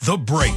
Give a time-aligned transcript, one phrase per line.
[0.00, 0.52] The Break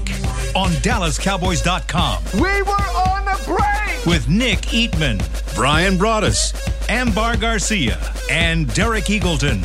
[0.55, 2.23] on DallasCowboys.com.
[2.33, 4.05] We were on the break!
[4.05, 5.19] With Nick Eatman,
[5.55, 6.53] Bryan Broaddus,
[6.89, 7.97] Ambar Garcia,
[8.29, 9.63] and Derek Eagleton.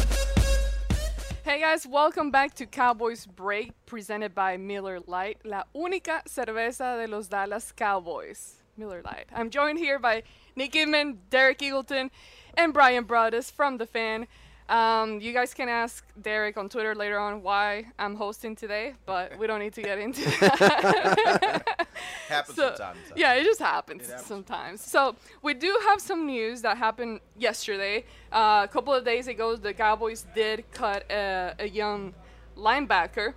[1.44, 7.08] Hey guys, welcome back to Cowboys Break, presented by Miller Lite, la única cerveza de
[7.08, 8.60] los Dallas Cowboys.
[8.76, 9.26] Miller Lite.
[9.34, 10.22] I'm joined here by
[10.54, 12.10] Nick Eatman, Derek Eagleton,
[12.56, 14.26] and Bryan Broaddus from The Fan.
[14.68, 19.36] Um, you guys can ask Derek on Twitter later on why I'm hosting today, but
[19.38, 21.86] we don't need to get into that.
[22.28, 22.98] happens So- sometimes.
[23.16, 24.26] Yeah, it just happens, happens.
[24.26, 24.80] sometimes.
[24.82, 28.04] So we do have some news that happened yesterday.
[28.32, 32.14] Uh, a couple of days ago, the Cowboys did cut a, a young
[32.56, 33.34] linebacker.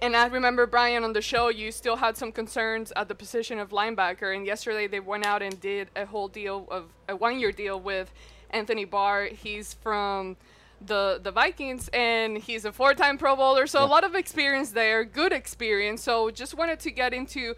[0.00, 3.58] And I remember Brian on the show, you still had some concerns at the position
[3.58, 4.34] of linebacker.
[4.34, 8.10] And yesterday they went out and did a whole deal of a one-year deal with
[8.52, 9.26] Anthony Barr.
[9.26, 10.36] He's from
[10.84, 15.04] the the Vikings and he's a four-time Pro Bowler, so a lot of experience there,
[15.04, 16.02] good experience.
[16.02, 17.54] So just wanted to get into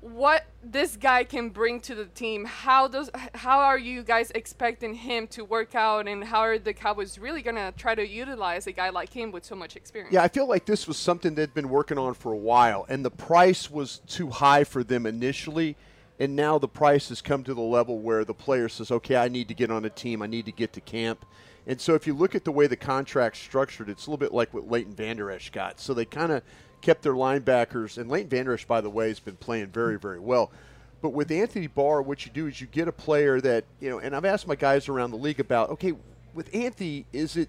[0.00, 2.44] what this guy can bring to the team.
[2.44, 6.74] How does how are you guys expecting him to work out, and how are the
[6.74, 10.12] Cowboys really gonna try to utilize a guy like him with so much experience?
[10.12, 13.02] Yeah, I feel like this was something they'd been working on for a while, and
[13.02, 15.74] the price was too high for them initially.
[16.18, 19.28] And now the price has come to the level where the player says, okay, I
[19.28, 21.24] need to get on a team, I need to get to camp.
[21.66, 24.32] And so if you look at the way the contract's structured, it's a little bit
[24.32, 25.80] like what Leighton Vander Esch got.
[25.80, 26.42] So they kind of
[26.82, 30.20] kept their linebackers, and Leighton Vander Esch, by the way, has been playing very, very
[30.20, 30.52] well.
[31.00, 33.98] But with Anthony Barr, what you do is you get a player that, you know,
[33.98, 35.94] and I've asked my guys around the league about, okay,
[36.34, 37.48] with Anthony, is it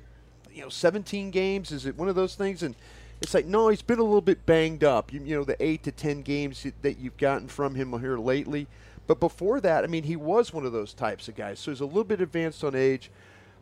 [0.56, 2.76] you know 17 games is it one of those things and
[3.22, 5.84] it's like no he's been a little bit banged up you, you know the 8
[5.84, 8.68] to 10 games that- that you've gotten from him here lately
[9.08, 11.82] but before that i mean he was one of those types of guys so he's
[11.82, 13.10] a little bit advanced on age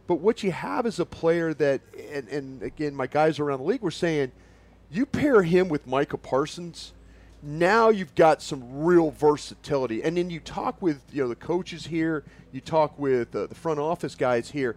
[0.05, 1.81] but what you have is a player that
[2.11, 4.31] and, and again my guys around the league were saying
[4.91, 6.93] you pair him with micah parsons
[7.43, 10.01] now you've got some real versatility.
[10.01, 13.55] And then you talk with you know the coaches here, you talk with uh, the
[13.55, 14.75] front office guys here.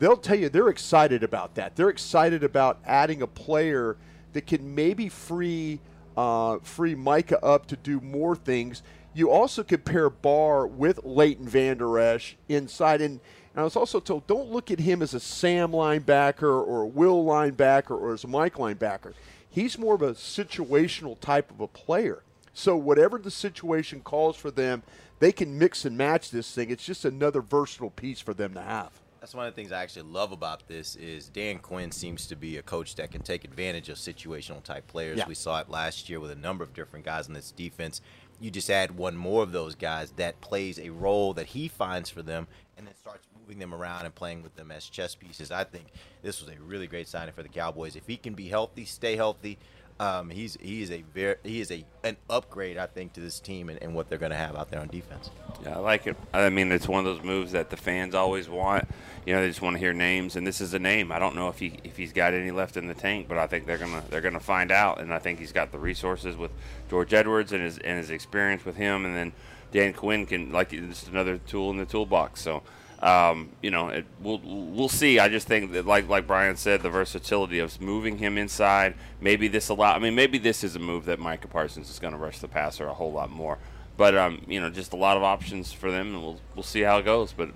[0.00, 1.76] They'll tell you they're excited about that.
[1.76, 3.96] They're excited about adding a player
[4.32, 5.80] that can maybe free
[6.16, 8.82] uh, free Micah up to do more things.
[9.14, 13.00] You also could pair Barr with Leighton Vander Esch inside.
[13.00, 13.20] And,
[13.54, 16.86] and I was also told don't look at him as a Sam linebacker or a
[16.86, 19.14] Will linebacker or as a Mike linebacker
[19.50, 22.22] he's more of a situational type of a player.
[22.52, 24.82] So whatever the situation calls for them,
[25.20, 26.70] they can mix and match this thing.
[26.70, 28.90] It's just another versatile piece for them to have.
[29.20, 32.36] That's one of the things I actually love about this is Dan Quinn seems to
[32.36, 35.18] be a coach that can take advantage of situational type players.
[35.18, 35.26] Yeah.
[35.26, 38.00] We saw it last year with a number of different guys in this defense.
[38.40, 42.08] You just add one more of those guys that plays a role that he finds
[42.10, 42.46] for them
[42.76, 45.50] and then starts moving them around and playing with them as chess pieces.
[45.50, 45.86] I think
[46.22, 47.96] this was a really great signing for the Cowboys.
[47.96, 49.58] If he can be healthy, stay healthy,
[50.00, 53.40] um, he's he is a very he is a an upgrade I think to this
[53.40, 55.30] team and, and what they're going to have out there on defense.
[55.64, 56.16] Yeah, I like it.
[56.32, 58.88] I mean, it's one of those moves that the fans always want.
[59.26, 61.10] You know, they just want to hear names, and this is a name.
[61.10, 63.48] I don't know if he if he's got any left in the tank, but I
[63.48, 66.52] think they're gonna they're gonna find out, and I think he's got the resources with
[66.88, 69.32] George Edwards and his and his experience with him, and then
[69.72, 72.40] Dan Quinn can like it's another tool in the toolbox.
[72.40, 72.62] So.
[73.00, 75.20] Um, you know, it, we'll we'll see.
[75.20, 78.94] I just think that, like like Brian said, the versatility of moving him inside.
[79.20, 79.94] Maybe this allow.
[79.94, 82.48] I mean, maybe this is a move that Micah Parsons is going to rush the
[82.48, 83.58] passer a whole lot more.
[83.96, 86.80] But um, you know, just a lot of options for them, and we'll we'll see
[86.80, 87.32] how it goes.
[87.32, 87.50] But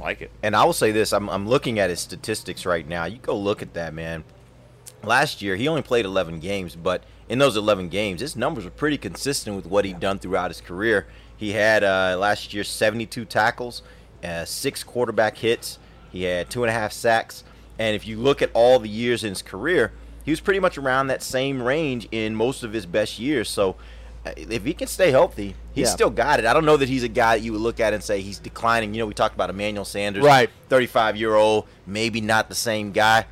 [0.00, 0.30] like it.
[0.42, 3.04] And I will say this: I'm, I'm looking at his statistics right now.
[3.04, 4.24] You go look at that, man.
[5.02, 8.70] Last year, he only played 11 games, but in those 11 games, his numbers were
[8.70, 11.08] pretty consistent with what he'd done throughout his career.
[11.36, 13.82] He had uh, last year 72 tackles,
[14.24, 15.78] uh, six quarterback hits.
[16.10, 17.44] He had two and a half sacks.
[17.78, 19.92] And if you look at all the years in his career,
[20.24, 23.48] he was pretty much around that same range in most of his best years.
[23.48, 23.76] So
[24.24, 25.94] uh, if he can stay healthy, he's Yeah.
[25.94, 26.46] still got it.
[26.46, 28.38] I don't know that he's a guy that you would look at and say he's
[28.38, 28.94] declining.
[28.94, 30.48] You know, we talked about Emmanuel Sanders, Right.
[30.68, 33.26] 35 year old, maybe not the same guy.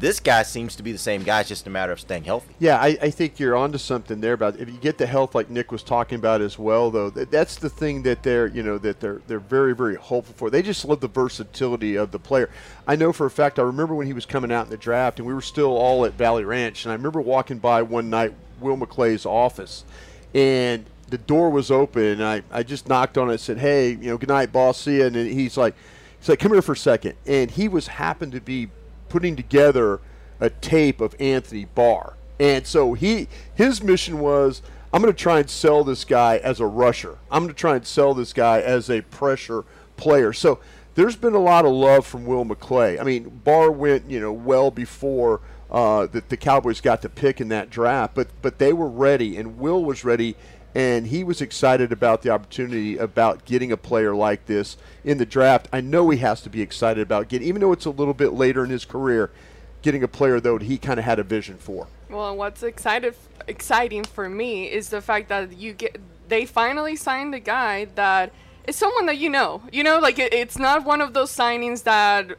[0.00, 1.40] This guy seems to be the same guy.
[1.40, 2.54] It's just a matter of staying healthy.
[2.58, 5.50] Yeah, I, I think you're onto something there about if you get the health like
[5.50, 7.10] Nick was talking about as well, though.
[7.10, 10.48] That, that's the thing that they're you know that they're they're very very hopeful for.
[10.48, 12.48] They just love the versatility of the player.
[12.86, 13.58] I know for a fact.
[13.58, 16.06] I remember when he was coming out in the draft, and we were still all
[16.06, 19.84] at Valley Ranch, and I remember walking by one night Will McClay's office,
[20.32, 23.90] and the door was open, and I, I just knocked on it and said, "Hey,
[23.90, 24.80] you know, good night, boss.
[24.80, 25.74] See ya." And he's like,
[26.18, 27.16] he's like, "Come here for a second.
[27.26, 28.70] And he was happened to be
[29.10, 30.00] putting together
[30.40, 34.62] a tape of Anthony Barr, and so he his mission was.
[34.92, 37.18] I'm going to try and sell this guy as a rusher.
[37.30, 39.64] I'm going to try and sell this guy as a pressure
[39.96, 40.32] player.
[40.32, 40.58] So
[40.96, 43.00] there's been a lot of love from Will McClay.
[43.00, 45.40] I mean, Barr went, you know, well before
[45.70, 49.36] uh, that the Cowboys got to pick in that draft, but but they were ready,
[49.36, 50.34] and Will was ready,
[50.74, 55.26] and he was excited about the opportunity about getting a player like this in the
[55.26, 55.68] draft.
[55.72, 58.32] I know he has to be excited about getting, even though it's a little bit
[58.32, 59.30] later in his career,
[59.82, 61.88] getting a player though he kind of had a vision for.
[62.08, 63.14] Well, what's excited
[63.46, 68.32] exciting for me is the fact that you get they finally signed a guy that
[68.66, 69.62] is someone that you know.
[69.72, 72.36] You know, like it, it's not one of those signings that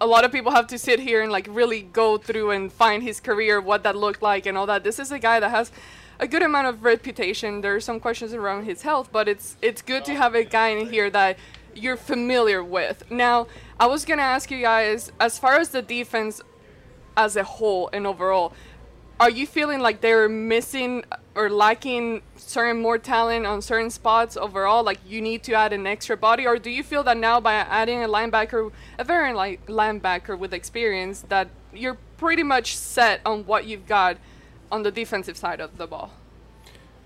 [0.00, 3.02] a lot of people have to sit here and like really go through and find
[3.02, 4.84] his career, what that looked like, and all that.
[4.84, 5.72] This is a guy that has
[6.18, 7.60] a good amount of reputation.
[7.60, 10.68] There are some questions around his health, but it's it's good to have a guy
[10.68, 11.38] in here that
[11.74, 13.10] you're familiar with.
[13.10, 13.46] Now,
[13.78, 16.40] I was gonna ask you guys, as far as the defense
[17.16, 18.52] as a whole and overall,
[19.18, 21.04] are you feeling like they're missing
[21.34, 24.82] or lacking certain more talent on certain spots overall?
[24.82, 27.54] Like you need to add an extra body, or do you feel that now by
[27.54, 33.44] adding a linebacker, a very like linebacker with experience, that you're pretty much set on
[33.44, 34.16] what you've got
[34.70, 36.12] on the defensive side of the ball?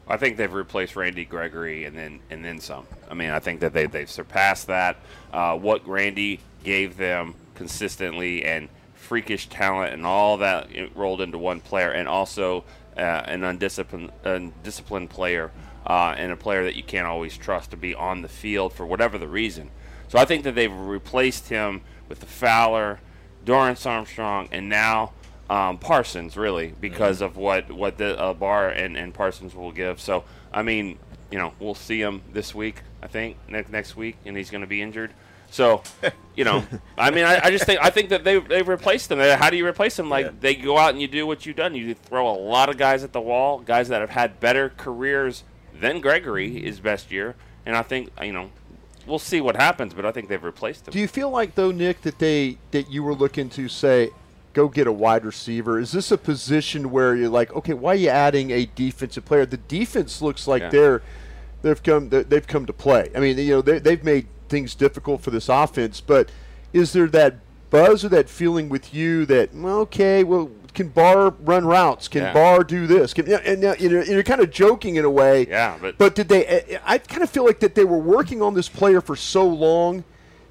[0.09, 2.87] I think they've replaced Randy Gregory and then and then some.
[3.09, 4.97] I mean, I think that they they've surpassed that.
[5.33, 11.61] Uh, what Randy gave them consistently and freakish talent and all that rolled into one
[11.61, 12.65] player, and also
[12.97, 15.53] uh, an undisciplined, undisciplined player
[15.87, 18.85] uh, and a player that you can't always trust to be on the field for
[18.85, 19.71] whatever the reason.
[20.09, 23.01] So I think that they've replaced him with the Fowler,
[23.45, 25.13] Dorance Armstrong, and now
[25.51, 27.25] um, Parsons, really, because mm-hmm.
[27.25, 30.01] of what what the uh, Barr and, and Parsons will give.
[30.01, 30.99] So I mean,
[31.31, 32.83] you know, we'll see him this week.
[33.03, 35.13] I think next next week, and he's going to be injured.
[35.51, 35.83] So,
[36.37, 36.65] you know,
[36.97, 39.19] I mean, I, I, just think I think that they they replaced them.
[39.19, 40.09] How do you replace them?
[40.09, 40.33] Like yeah.
[40.41, 41.75] they go out and you do what you've done.
[41.75, 45.43] You throw a lot of guys at the wall, guys that have had better careers
[45.75, 47.35] than Gregory his best year,
[47.67, 48.51] and I think you know.
[49.07, 50.93] We'll see what happens, but I think they've replaced him.
[50.93, 54.11] Do you feel like though, Nick, that they that you were looking to say,
[54.53, 55.79] go get a wide receiver?
[55.79, 59.47] Is this a position where you're like, okay, why are you adding a defensive player?
[59.47, 60.69] The defense looks like yeah.
[60.69, 61.03] they're
[61.63, 63.11] they've come they've come to play.
[63.15, 66.01] I mean, you know, they, they've made things difficult for this offense.
[66.01, 66.31] But
[66.73, 67.37] is there that
[67.71, 72.09] buzz or that feeling with you that okay, well, can Barr run routes?
[72.09, 72.33] Can yeah.
[72.33, 73.15] Barr do this?
[73.15, 75.47] Can, and now you know, you're kind of joking in a way.
[75.47, 76.47] Yeah, but but did they?
[76.47, 79.17] Eh, eh, I kind of feel like that they were working on this player for
[79.17, 80.05] so long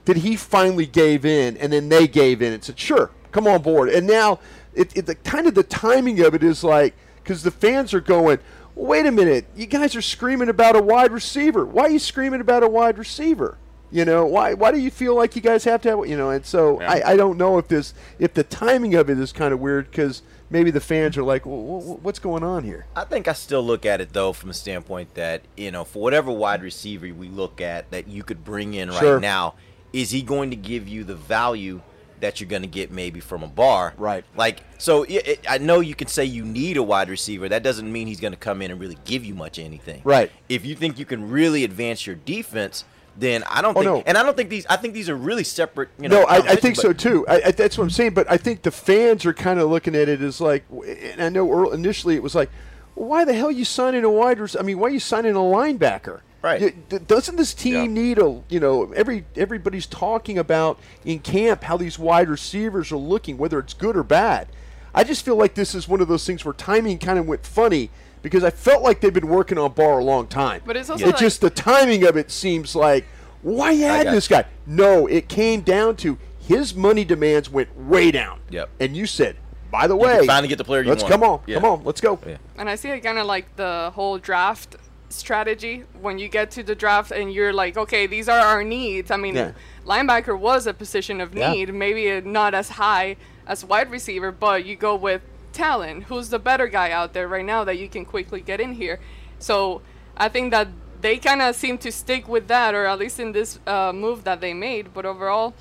[0.05, 3.61] that he finally gave in, and then they gave in and said, "Sure, come on
[3.61, 4.39] board." And now,
[4.73, 8.01] it, it the kind of the timing of it is like because the fans are
[8.01, 8.39] going.
[8.75, 11.65] Wait a minute, you guys are screaming about a wide receiver.
[11.65, 13.57] Why are you screaming about a wide receiver?
[13.91, 14.53] You know why?
[14.53, 16.07] Why do you feel like you guys have to have?
[16.07, 16.91] You know, and so yeah.
[16.91, 19.89] I, I don't know if this if the timing of it is kind of weird
[19.89, 22.85] because maybe the fans are like, well, what's going on here?
[22.95, 26.03] I think I still look at it though from a standpoint that you know for
[26.03, 29.19] whatever wide receiver we look at that you could bring in right sure.
[29.19, 29.55] now,
[29.91, 31.81] is he going to give you the value
[32.21, 33.93] that you're going to get maybe from a Barr.
[33.97, 34.23] Right.
[34.35, 37.49] Like, so it, it, I know you can say you need a wide receiver.
[37.49, 40.01] That doesn't mean he's going to come in and really give you much anything.
[40.03, 40.31] Right.
[40.47, 42.85] If you think you can really advance your defense,
[43.17, 43.85] then I don't oh, think.
[43.85, 44.03] No.
[44.05, 44.65] And I don't think these.
[44.67, 45.89] I think these are really separate.
[45.99, 47.25] You know, no, I, I think so too.
[47.27, 48.13] I, I, that's what I'm saying.
[48.13, 51.29] But I think the fans are kind of looking at it as like, and I
[51.29, 52.49] know initially it was like,
[52.95, 54.39] why the hell are you signing a wide?
[54.39, 54.63] receiver?
[54.63, 56.21] I mean, why are you signing a linebacker?
[56.41, 57.07] Right.
[57.07, 58.01] doesn't this team yeah.
[58.01, 62.97] need a you know every everybody's talking about in camp how these wide receivers are
[62.97, 64.47] looking, whether it's good or bad.
[64.93, 67.45] I just feel like this is one of those things where timing kind of went
[67.45, 67.89] funny
[68.21, 70.61] because I felt like they've been working on Barr a long time.
[70.65, 73.05] But it's also it's like just the timing of it seems like
[73.41, 74.45] why add this guy?
[74.65, 78.39] No, it came down to his money demands went way down.
[78.49, 78.69] Yep.
[78.79, 79.37] And you said,
[79.71, 81.11] by the way, finally get the player you let's want.
[81.11, 81.55] come on, yeah.
[81.55, 82.19] come on, let's go.
[82.25, 82.37] Yeah.
[82.57, 84.75] And I see it kind of like the whole draft
[85.09, 89.11] strategy when you get to the draft and you're like, okay, these are our needs.
[89.11, 89.51] I mean, yeah.
[89.85, 91.73] linebacker was a position of need, yeah.
[91.73, 95.21] maybe not as high as wide receiver, but you go with
[95.53, 96.03] talent.
[96.03, 98.99] Who's the better guy out there right now that you can quickly get in here?
[99.39, 99.81] So
[100.15, 100.67] I think that
[101.01, 104.23] they kind of seem to stick with that, or at least in this uh, move
[104.25, 104.93] that they made.
[104.93, 105.53] But overall,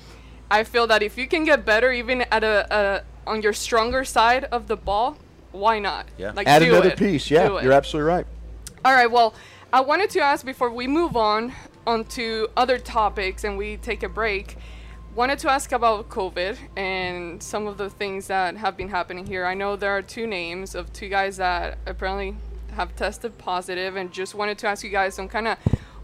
[0.51, 4.03] I feel that if you can get better, even at a, a on your stronger
[4.03, 5.17] side of the ball,
[5.51, 6.07] why not?
[6.17, 6.31] Yeah.
[6.35, 6.97] Like add another it.
[6.97, 7.31] piece.
[7.31, 8.25] Yeah, you're absolutely right.
[8.85, 9.11] All right.
[9.11, 9.33] Well,
[9.73, 11.53] I wanted to ask before we move on
[11.85, 14.55] onto other topics and we take a break.
[15.15, 19.45] Wanted to ask about COVID and some of the things that have been happening here.
[19.45, 22.37] I know there are two names of two guys that apparently
[22.71, 25.57] have tested positive, and just wanted to ask you guys on kind of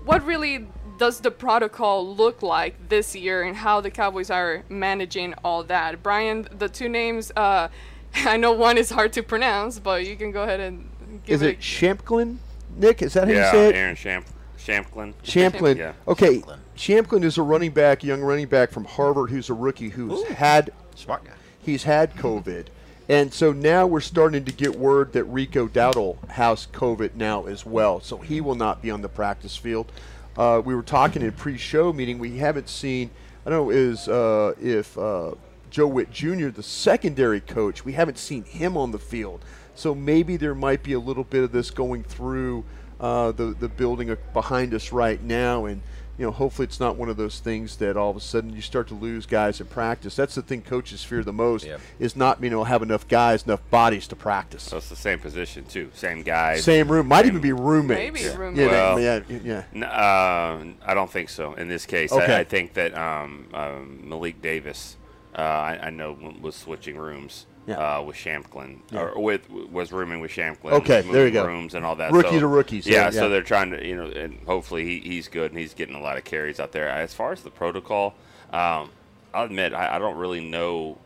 [0.03, 0.67] what really
[0.97, 6.03] does the protocol look like this year, and how the Cowboys are managing all that.
[6.03, 7.69] Brian, the two names, uh,
[8.15, 10.89] I know one is hard to pronounce, but you can go ahead and
[11.23, 12.39] give Is it Shampklin?
[12.75, 13.75] Nick, is that how yeah, you say it?
[13.75, 14.25] Aaron Champ,
[14.57, 15.13] Champlin.
[15.23, 15.77] Champlin.
[15.77, 15.93] Yeah.
[16.07, 16.43] Okay,
[16.75, 20.71] Champlin is a running back, young running back from Harvard, who's a rookie who's had
[20.95, 21.31] Smart guy.
[21.59, 22.67] he's had COVID,
[23.07, 27.65] and so now we're starting to get word that Rico Dowdle has COVID now as
[27.65, 29.91] well, so he will not be on the practice field.
[30.37, 32.19] Uh, we were talking in pre-show meeting.
[32.19, 33.09] We haven't seen.
[33.45, 35.35] I don't know is uh, if uh,
[35.69, 39.45] Joe Witt Jr., the secondary coach, we haven't seen him on the field.
[39.75, 42.63] So maybe there might be a little bit of this going through
[42.99, 45.81] uh, the the building uh, behind us right now, and
[46.17, 48.61] you know hopefully it's not one of those things that all of a sudden you
[48.61, 50.15] start to lose guys in practice.
[50.15, 51.81] That's the thing coaches fear the most Yep.
[51.99, 54.63] is not being able to have enough guys, enough bodies to practice.
[54.63, 56.63] So it's the same position too, same guys.
[56.63, 57.99] Same room, might same- even be roommates.
[57.99, 58.37] Maybe yeah.
[58.37, 58.59] roommates.
[58.71, 59.63] Yeah, Well- yeah, yeah.
[59.73, 62.13] N- Uh, I don't think so in this case.
[62.13, 62.33] Okay.
[62.33, 64.95] I, I think that um, um, Malik Davis,
[65.37, 67.97] uh, I, I know was switching rooms Yeah.
[67.97, 70.73] uh, with Shampklin, or with was rooming with Shampklin.
[70.73, 71.45] Okay, was there you go.
[71.45, 72.11] Rooms and all that.
[72.11, 73.09] Rookie so, to rookies, Yeah, yeah, yeah.
[73.11, 76.01] so they're trying to, you know, and hopefully he, he's good and he's getting a
[76.01, 76.87] lot of carries out there.
[76.87, 78.13] As far as the protocol,
[78.53, 78.91] um,
[79.33, 80.97] I'll admit I, I don't really know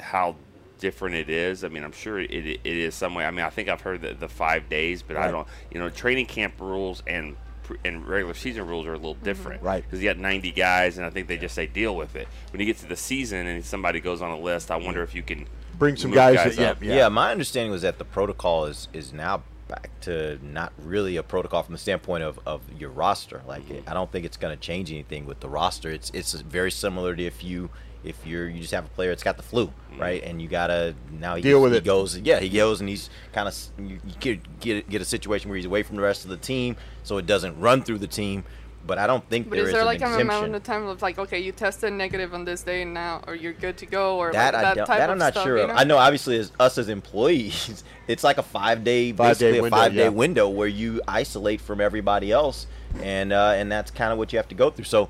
[0.00, 0.36] how
[0.78, 1.64] different it is.
[1.64, 3.24] I mean, I'm sure it, it is some way.
[3.24, 5.46] I mean, I think I've heard the, the five days, but I don't.
[5.70, 7.36] You know, training camp rules and
[7.84, 9.82] and regular season rules are a little different, Right.
[9.82, 12.28] Because you got 90 guys, and I think they just say deal with it.
[12.52, 15.16] When you get to the season and somebody goes on a list, I wonder if
[15.16, 16.82] you can Bring some move guys that- yeah, up.
[16.82, 17.08] Yeah.
[17.08, 21.62] my understanding was that the protocol is is now back to not really a protocol
[21.64, 23.42] from the standpoint of, of your roster.
[23.48, 25.90] Like I don't think it's going to change anything with the roster.
[25.90, 27.70] It's it's very similar to if you
[28.04, 30.22] if you're you just have a player that's got the flu, right?
[30.22, 31.84] And you gotta now he, Deal with he it.
[31.84, 35.50] goes yeah he goes and he's kind of you, you get, get get a situation
[35.50, 38.06] where he's away from the rest of the team, so it doesn't run through the
[38.06, 38.44] team.
[38.86, 40.28] But I don't think But there is is there like an exemption.
[40.30, 43.34] amount of time of like, okay, you tested negative on this day and now, or
[43.34, 45.32] you're good to go, or That like I that don't, type that of I'm not
[45.32, 45.74] stuff, sure you know?
[45.74, 49.62] I know obviously as us as employees, it's like a five day, Five-day basically a
[49.62, 50.08] window, five day yeah.
[50.08, 52.66] window where you isolate from everybody else,
[53.02, 54.84] and uh, and that's kind of what you have to go through.
[54.84, 55.08] So,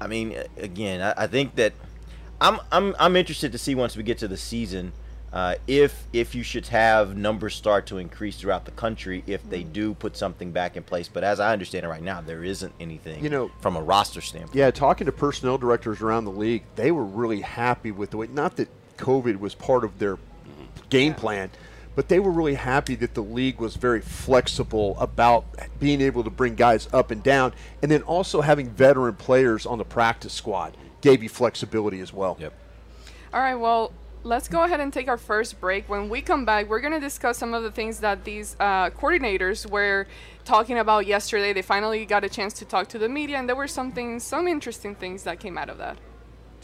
[0.00, 1.72] I mean, again, I, I think that
[2.40, 4.92] I'm I'm I'm interested to see once we get to the season.
[5.32, 9.62] Uh, if if you should have numbers start to increase throughout the country if they
[9.64, 12.72] do put something back in place, but as I understand it right now, there isn't
[12.80, 14.54] anything You know- from a roster standpoint.
[14.54, 18.28] Yeah, talking to personnel directors around the league, they were really happy with the way.
[18.28, 18.68] Not that
[18.98, 20.16] COVID was part of their
[20.88, 21.50] game plan,
[21.96, 25.44] but they were really happy that the league was very flexible about
[25.80, 27.52] being able to bring guys up and down,
[27.82, 32.36] and then also having veteran players on the practice squad gave you flexibility as well.
[32.40, 32.52] Yep.
[33.34, 33.92] All right, well,
[34.26, 35.88] let's go ahead and take our first break.
[35.88, 38.90] When we come back, we're going to discuss some of the things that these uh,
[38.90, 40.06] coordinators were
[40.44, 41.52] talking about yesterday.
[41.52, 44.24] They finally got a chance to talk to the media, and there were some things,
[44.24, 45.96] some interesting things that came out of that.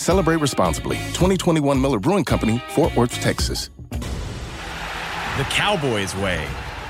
[0.00, 0.96] Celebrate responsibly.
[1.12, 3.68] 2021 Miller Brewing Company, Fort Worth, Texas.
[3.90, 6.42] The Cowboys way,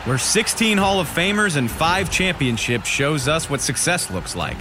[0.05, 4.57] where 16 Hall of Famers and 5 championships shows us what success looks like.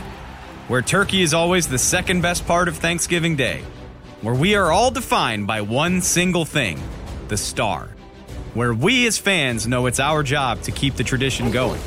[0.68, 3.62] Where turkey is always the second best part of Thanksgiving Day.
[4.22, 6.82] Where we are all defined by one single thing
[7.28, 7.90] the star.
[8.56, 11.80] Where we as fans know it's our job to keep the tradition going.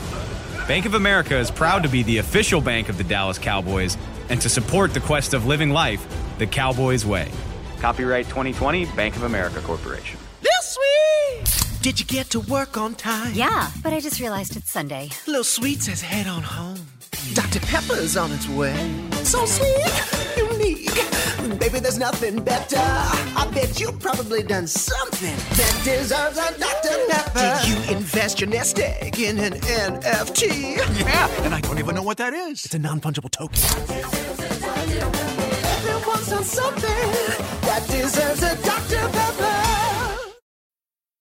[0.69, 3.97] Bank of America is proud to be the official bank of the Dallas Cowboys
[4.28, 6.07] and to support the quest of living life
[6.42, 7.30] the Cowboys way.
[7.78, 10.18] Copyright 2020 Bank of America Corporation.
[10.40, 11.82] This sweet!
[11.82, 13.32] Did you get to work on time?
[13.32, 15.11] Yeah, but I just realized it's Sunday.
[15.28, 16.80] Little Sweet says head on home.
[17.34, 17.61] Dr.
[17.61, 18.75] Pepper's on its way.
[19.22, 19.87] So sweet,
[20.37, 20.90] unique.
[21.61, 22.76] Baby, there's nothing better.
[22.76, 27.06] I bet you've probably done something that deserves a Dr.
[27.08, 27.61] Pepper.
[27.62, 30.76] Did you invest your nest egg in an NFT?
[30.99, 32.64] Yeah, and I don't even know what that is.
[32.64, 33.61] It's a non fungible token.
[36.44, 36.90] Something
[37.62, 39.08] that deserves a Dr.
[39.12, 39.62] Pepper.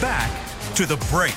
[0.00, 0.30] Back
[0.74, 1.34] to the break.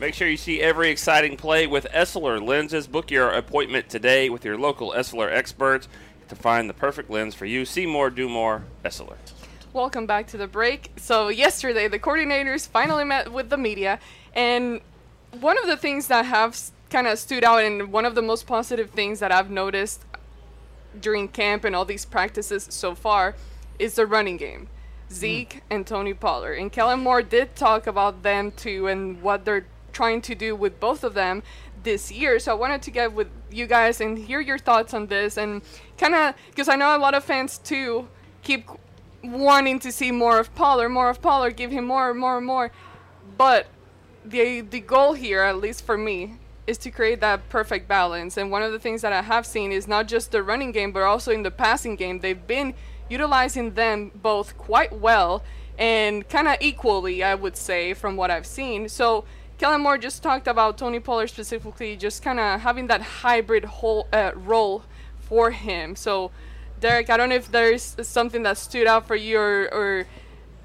[0.00, 2.86] Make sure you see every exciting play with Essilor lenses.
[2.86, 5.88] Book your appointment today with your local Essilor experts
[6.28, 7.64] to find the perfect lens for you.
[7.64, 9.16] See more, do more, Essilor.
[9.72, 10.90] Welcome back to the break.
[10.96, 14.00] So, yesterday, the coordinators finally met with the media,
[14.34, 14.80] and
[15.40, 16.58] one of the things that have
[16.90, 20.04] kind of stood out, and one of the most positive things that I've noticed
[21.00, 23.34] during camp and all these practices so far,
[23.78, 24.68] is the running game.
[25.12, 26.54] Zeke and Tony Pollard.
[26.54, 30.80] And Kellen Moore did talk about them too and what they're trying to do with
[30.80, 31.42] both of them
[31.82, 32.38] this year.
[32.38, 35.62] So I wanted to get with you guys and hear your thoughts on this and
[35.98, 38.08] kind of because I know a lot of fans too
[38.42, 38.68] keep
[39.22, 42.46] wanting to see more of Pollard, more of Pollard, give him more, and more, and
[42.46, 42.72] more.
[43.36, 43.66] But
[44.24, 46.34] the the goal here, at least for me,
[46.66, 48.36] is to create that perfect balance.
[48.36, 50.92] And one of the things that I have seen is not just the running game,
[50.92, 52.20] but also in the passing game.
[52.20, 52.74] They've been
[53.12, 55.42] utilizing them both quite well
[55.78, 58.88] and kind of equally, I would say, from what I've seen.
[58.88, 59.24] So
[59.58, 64.08] Kellen Moore just talked about Tony Pollard specifically, just kind of having that hybrid whole
[64.12, 64.82] uh, role
[65.20, 65.94] for him.
[65.94, 66.30] So
[66.80, 70.06] Derek, I don't know if there's something that stood out for you or, or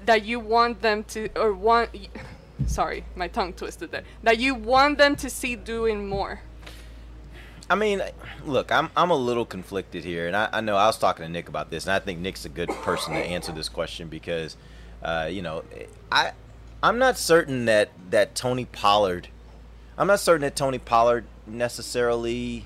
[0.04, 1.90] that you want them to or want.
[2.66, 4.02] Sorry, my tongue twisted there.
[4.24, 6.40] That you want them to see doing more.
[7.70, 8.02] I mean,
[8.46, 11.30] look, I'm I'm a little conflicted here, and I, I know I was talking to
[11.30, 14.56] Nick about this, and I think Nick's a good person to answer this question because,
[15.02, 15.64] uh, you know,
[16.10, 16.32] I
[16.82, 19.28] I'm not certain that that Tony Pollard,
[19.98, 22.64] I'm not certain that Tony Pollard necessarily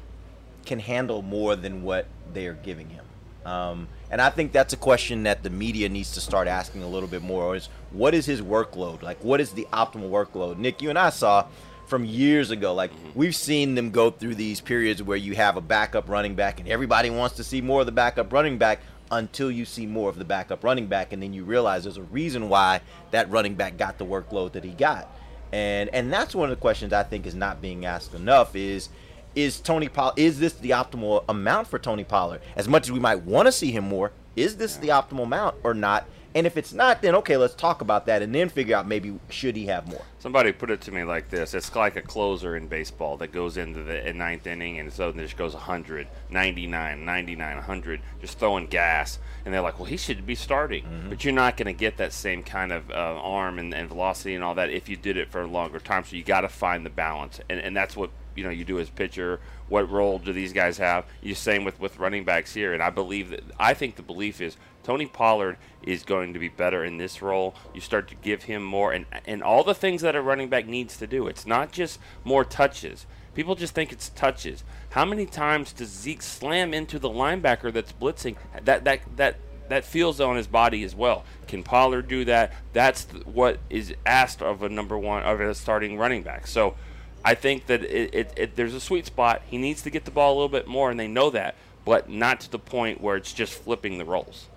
[0.66, 3.05] can handle more than what they are giving him.
[3.44, 6.88] Um, and I think that's a question that the media needs to start asking a
[6.88, 9.03] little bit more is what is his workload?
[9.03, 10.59] Like, what is the optimal workload?
[10.59, 11.46] Nick, you and I saw
[11.92, 13.11] from years ago, like, mm-hmm.
[13.14, 16.66] we've seen them go through these periods where you have a backup running back and
[16.66, 20.16] everybody wants to see more of the backup running back until you see more of
[20.16, 21.12] the backup running back.
[21.12, 24.64] And then you realize there's a reason why that running back got the workload that
[24.64, 25.14] he got.
[25.52, 28.88] And, and that's one of the questions I think is not being asked enough is
[29.35, 32.40] is Tony Pollard is this the optimal amount for Tony Pollard?
[32.57, 35.57] As much as we might want to see him more, is this the optimal amount
[35.62, 36.07] or not?
[36.35, 39.18] And if it's not, then okay, let's talk about that and then figure out maybe
[39.29, 40.03] should he have more.
[40.18, 43.57] Somebody put it to me like this: It's like a closer in baseball that goes
[43.57, 48.38] into the ninth inning, and so then it just goes 100, 99, 99, 100, just
[48.38, 49.18] throwing gas.
[49.45, 51.09] And they're like, "Well, he should be starting," Mm-hmm.
[51.11, 54.35] but you're not going to get that same kind of uh, arm and, and velocity
[54.35, 56.05] and all that if you did it for a longer time.
[56.05, 58.79] So you got to find the balance, and and that's what you know you do
[58.79, 59.40] as pitcher.
[59.68, 61.05] What role do these guys have?
[61.21, 64.40] You same with with running backs here, and I believe that I think the belief
[64.40, 67.55] is Tony Pollard is going to be better in this role.
[67.75, 70.66] You start to give him more, and and all the things that a running back
[70.66, 71.27] needs to do.
[71.27, 73.07] It's not just more touches.
[73.35, 74.64] People just think it's touches.
[74.90, 78.37] How many times does Zeke slam into the linebacker that's blitzing?
[78.64, 79.37] That that that
[79.68, 81.25] that feels on his body as well.
[81.47, 82.53] Can Pollard do that?
[82.73, 86.47] That's th- what is asked of a number one of a starting running back.
[86.47, 86.75] So.
[87.25, 89.42] I think that it, it, it, there's a sweet spot.
[89.47, 92.11] He needs to get the ball a little bit more, and they know that, but
[92.11, 94.49] not to the point where it's just flipping the roles.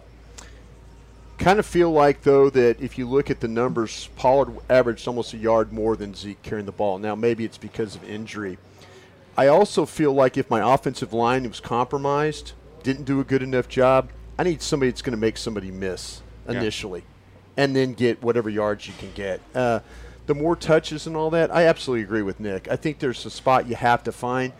[1.37, 5.33] Kind of feel like though that if you look at the numbers, Pollard averaged almost
[5.33, 6.97] a yard more than Zeke carrying the ball.
[6.97, 8.57] Now maybe it's because of injury.
[9.37, 13.67] I also feel like if my offensive line was compromised, didn't do a good enough
[13.67, 16.59] job, I need somebody that's going to make somebody miss Yeah.
[16.61, 17.03] initially,
[17.57, 19.41] and then get whatever yards you can get.
[19.53, 19.81] Uh,
[20.27, 22.69] the more touches and all that, I absolutely agree with Nick.
[22.71, 24.53] I think there's a spot you have to find,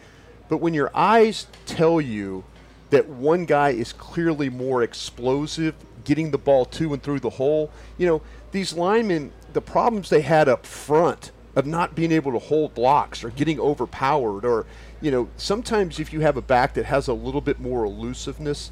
[0.49, 2.43] but when your eyes tell you
[2.89, 5.73] that one guy is clearly more explosive,
[6.05, 7.69] getting the ball to and through the hole.
[7.97, 12.39] You know, these linemen, the problems they had up front of not being able to
[12.39, 14.65] hold blocks or getting overpowered, or,
[15.01, 18.71] you know, sometimes if you have a back that has a little bit more elusiveness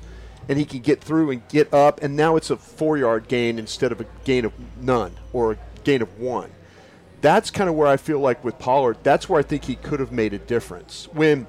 [0.50, 3.58] and he can get through and get up, and now it's a four yard gain
[3.58, 6.52] instead of a gain of none or a gain of one.
[7.22, 10.02] That's kind of where I feel like with Pollard, that's where I think he could
[10.02, 11.08] have made a difference.
[11.14, 11.48] When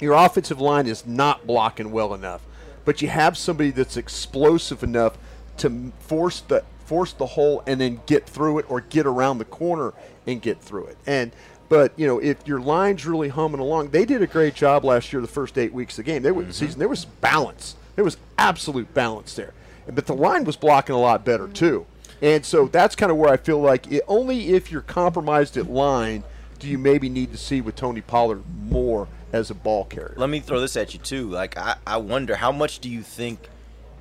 [0.00, 2.42] your offensive line is not blocking well enough,
[2.84, 5.16] but you have somebody that's explosive enough
[5.58, 9.44] to force the force the hole and then get through it or get around the
[9.44, 9.94] corner
[10.26, 10.96] and get through it.
[11.06, 11.32] And
[11.68, 15.12] But you know, if your line's really humming along, they did a great job last
[15.12, 15.22] year.
[15.22, 16.50] The first eight weeks of the game, they were Mm-hmm.
[16.52, 16.78] season.
[16.78, 17.76] There was balance.
[17.94, 19.54] There was absolute balance there.
[19.86, 21.86] But the line was blocking a lot better too.
[22.20, 25.68] And so that's kind of where I feel like it, only if you're compromised at
[25.70, 26.24] line
[26.58, 30.14] do you maybe need to see with Tony Pollard more as a ball carrier.
[30.16, 31.28] Let me throw this at you too.
[31.30, 33.48] Like I, I wonder how much do you think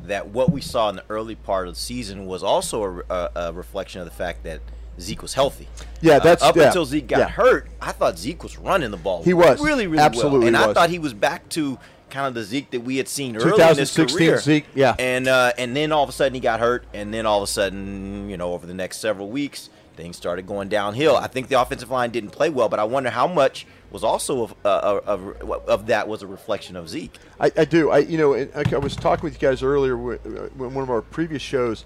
[0.06, 3.32] that what we saw in the early part of the season was also a, a,
[3.48, 4.60] a reflection of the fact that
[5.00, 5.68] Zeke was healthy.
[6.02, 7.30] Yeah, Uh, that's- up yeah, until Zeke got yeah.
[7.30, 7.68] hurt.
[7.82, 9.24] I thought Zeke was running the ball.
[9.24, 9.62] He was.
[9.62, 12.70] really, really Absolutely well, and I thought he was back to kind of the Zeke
[12.72, 14.38] that we had seen early in his 2016 career.
[14.40, 14.96] Zeke, yeah.
[15.00, 17.44] and uh, and then all of a sudden he got hurt, and then all of
[17.44, 19.70] a sudden, you know, over the next several weeks,
[20.02, 21.16] things started going downhill.
[21.16, 24.44] I think the offensive line didn't play well, but I wonder how much was also
[24.44, 27.18] of, uh, of, of that was a reflection of Zeke.
[27.40, 27.92] I, I do.
[27.92, 30.90] I you know I I was talking with you guys earlier wi- uh, one of
[30.90, 31.86] our previous shows.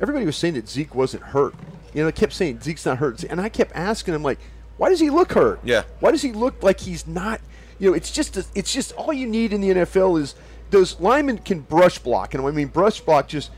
[0.00, 1.54] Everybody was saying that Zeke wasn't hurt.
[1.94, 4.40] You know, they kept saying Zeke's not hurt, and I kept asking him like,
[4.76, 5.60] why does he look hurt?
[5.64, 5.84] Yeah.
[6.00, 7.40] Why does he look like he's not?
[7.78, 10.34] You know, it's just a, it's just all you need in the NFL is
[10.70, 13.50] those linemen can brush block, and I mean brush block, just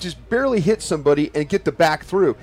[0.00, 2.36] just barely hit somebody and get the back through.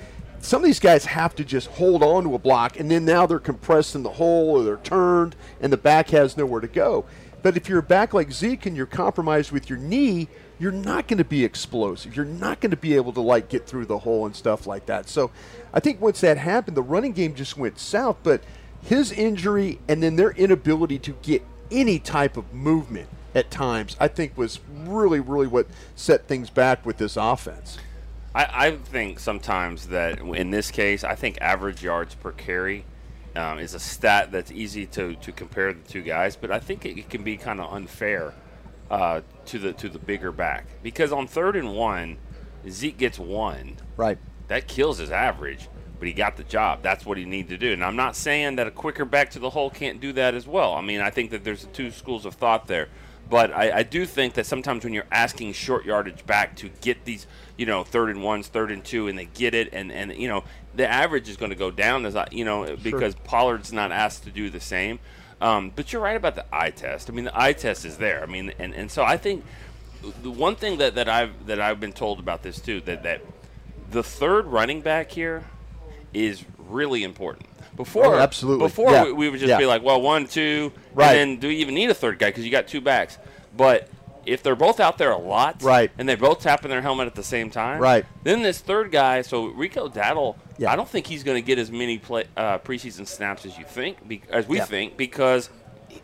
[0.44, 3.24] Some of these guys have to just hold on to a block, and then now
[3.24, 7.06] they're compressed in the hole or they're turned, and the back has nowhere to go.
[7.42, 10.28] But if you're back like Zeke and you're compromised with your knee,
[10.58, 12.14] you're not going to be explosive.
[12.14, 14.84] You're not going to be able to like get through the hole and stuff like
[14.84, 15.08] that.
[15.08, 15.30] So,
[15.72, 18.18] I think once that happened, the running game just went south.
[18.22, 18.44] But
[18.82, 24.08] his injury and then their inability to get any type of movement at times, I
[24.08, 27.78] think, was really, really what set things back with this offense.
[28.34, 32.84] I, I think sometimes that in this case, I think average yards per carry
[33.36, 36.84] um, is a stat that's easy to, to compare the two guys, but I think
[36.84, 38.34] it, it can be kind of unfair
[38.90, 42.18] uh, to the to the bigger back because on third and one,
[42.68, 43.76] Zeke gets one.
[43.96, 44.18] Right.
[44.48, 45.68] That kills his average,
[45.98, 46.82] but he got the job.
[46.82, 47.72] That's what he needed to do.
[47.72, 50.46] And I'm not saying that a quicker back to the hole can't do that as
[50.46, 50.74] well.
[50.74, 52.88] I mean, I think that there's two schools of thought there.
[53.30, 57.04] But I, I do think that sometimes when you're asking short yardage back to get
[57.04, 60.12] these, you know, third and ones, third and two, and they get it, and, and
[60.16, 63.72] you know, the average is going to go down, as I, you know, because Pollard's
[63.72, 64.98] not asked to do the same.
[65.40, 67.10] Um, but you're right about the eye test.
[67.10, 68.22] I mean, the eye test is there.
[68.22, 69.44] I mean, and, and so I think
[70.22, 73.20] the one thing that, that I've that I've been told about this too that that
[73.90, 75.44] the third running back here
[76.12, 77.46] is really important.
[77.76, 78.66] Before, Oh, absolutely.
[78.66, 79.04] Before Yeah.
[79.04, 79.58] we, we would just Yeah.
[79.58, 81.16] be like, well, one, two, Right.
[81.16, 83.18] and then do you even need a third guy because you got two backs?
[83.56, 83.88] But
[84.26, 85.90] if they're both out there a lot, Right.
[85.98, 88.04] and they're both tapping their helmet at the same time, Right.
[88.22, 90.72] Then this third guy, so Rico Dowdle, Yeah.
[90.72, 93.64] I don't think he's going to get as many play, uh, preseason snaps as you
[93.64, 94.64] think, be, as we Yeah.
[94.64, 95.50] think, because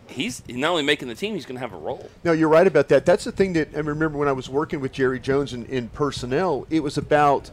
[0.06, 2.08] he's not only making the team, he's going to have a role.
[2.24, 3.06] No, you're right about that.
[3.06, 5.88] That's the thing that I remember when I was working with Jerry Jones in, in
[5.88, 6.66] personnel.
[6.70, 7.50] It was about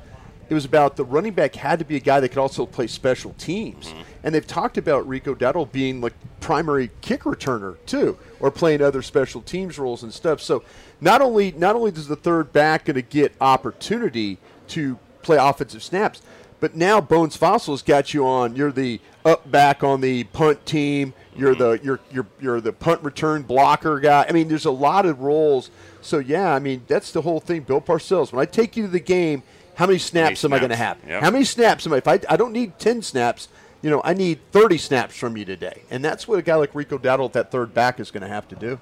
[0.50, 2.88] it was about the running back had to be a guy that could also play
[2.88, 3.88] special teams.
[3.88, 4.02] Mm-hmm.
[4.24, 9.02] And they've talked about Rico Dowdle being like primary kick returner too, or playing other
[9.02, 10.42] special teams roles and stuff.
[10.42, 10.64] So
[11.02, 14.38] not only not only does the third back going to get opportunity
[14.70, 16.22] to play offensive snaps,
[16.60, 18.56] but now Bones Fassel's got you on.
[18.56, 21.14] You're the up back on the punt team.
[21.36, 21.64] You're mm-hmm.
[21.64, 24.26] the you're you're you're the punt return blocker guy.
[24.28, 25.70] I mean, there's a lot of roles.
[26.02, 27.62] So yeah, I mean that's the whole thing.
[27.62, 28.32] Bill Parcells.
[28.32, 29.44] When I take you to the game,
[29.78, 30.98] how many snaps am I going to have?
[31.08, 31.22] Yep.
[31.22, 31.98] How many snaps am I?
[31.98, 33.48] If I I don't need ten snaps,
[33.84, 36.74] you know, I need thirty snaps from you today, and that's what a guy like
[36.74, 38.80] Rico Dowdle at that third back is going to have to do.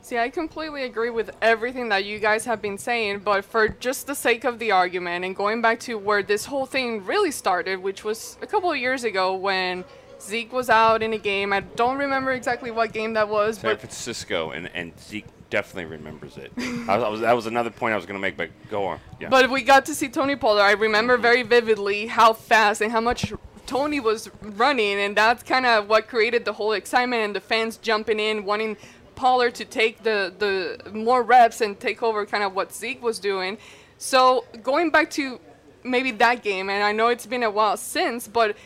[0.00, 4.08] See, I completely agree with everything that you guys have been saying, but for just
[4.08, 7.80] the sake of the argument and going back to where this whole thing really started,
[7.80, 9.84] which was a couple of years ago when
[10.20, 11.52] Zeke was out in a game.
[11.52, 15.84] I don't remember exactly what game that was, San but Francisco, and, and Zeke definitely
[15.84, 16.50] remembers it.
[16.56, 18.86] I was, I was, that was another point I was going to make, but go
[18.86, 18.98] on.
[19.20, 19.28] Yeah.
[19.28, 20.62] But we got to see Tony Pollard.
[20.62, 23.34] I remember very vividly how fast and how much
[23.66, 27.76] Tony was running, and that's kind of what created the whole excitement and the fans
[27.76, 28.78] jumping in, wanting
[29.14, 33.18] Pollard to take the, the more reps and take over kind of what Zeke was
[33.18, 33.58] doing.
[33.98, 35.38] So going back to
[35.84, 38.56] maybe that game, and I know it's been a while since, but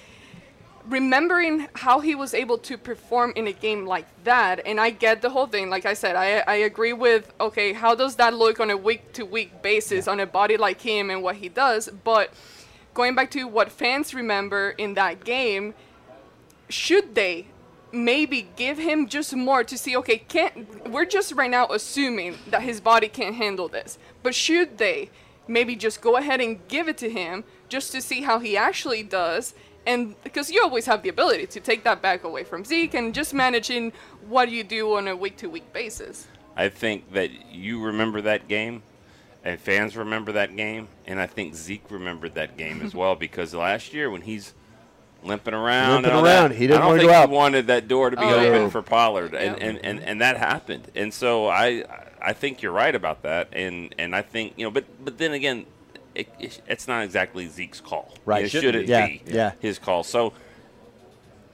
[0.88, 5.20] remembering how he was able to perform in a game like that and i get
[5.20, 5.68] the whole thing.
[5.68, 9.12] Like i said i, I agree with okay how does that look on a week
[9.14, 11.88] to week basis on a body like him and what he does?
[12.05, 12.33] But
[12.94, 15.75] going back to what fans remember in that game
[16.68, 17.46] should they
[17.92, 22.62] maybe give him just more to see okay can't we're just right now assuming that
[22.62, 25.09] his body can't handle this but should they
[25.49, 29.03] maybe just go ahead and give it to him just to see how he actually
[29.03, 29.55] does
[29.87, 33.14] and because you always have the ability to take that back away from Zeke and
[33.14, 33.92] just managing
[34.29, 36.27] what you do on a week to week basis.
[36.57, 38.83] I think that you remember that game,
[39.44, 43.55] and fans remember that game, and I think Zeke remembered that game as well because
[43.55, 44.55] last year when he's
[45.22, 46.03] limping around.
[46.03, 46.51] Limping and all around.
[46.53, 46.57] That.
[46.57, 47.29] He didn't I don't wanna think go out.
[47.29, 48.68] he wanted that door to be Oh, open yeah.
[48.68, 50.90] for Pollard, and, and, and, and that happened.
[50.94, 51.85] And so I
[52.20, 55.33] I think you're right about that, and and I think you know, but but then
[55.33, 55.66] again,
[56.20, 58.12] it, it, it's not exactly Zeke's call.
[58.24, 58.44] Right.
[58.44, 58.81] It Shouldn't be.
[58.85, 59.52] it Yeah, be yeah.
[59.61, 60.02] his call?
[60.05, 60.33] So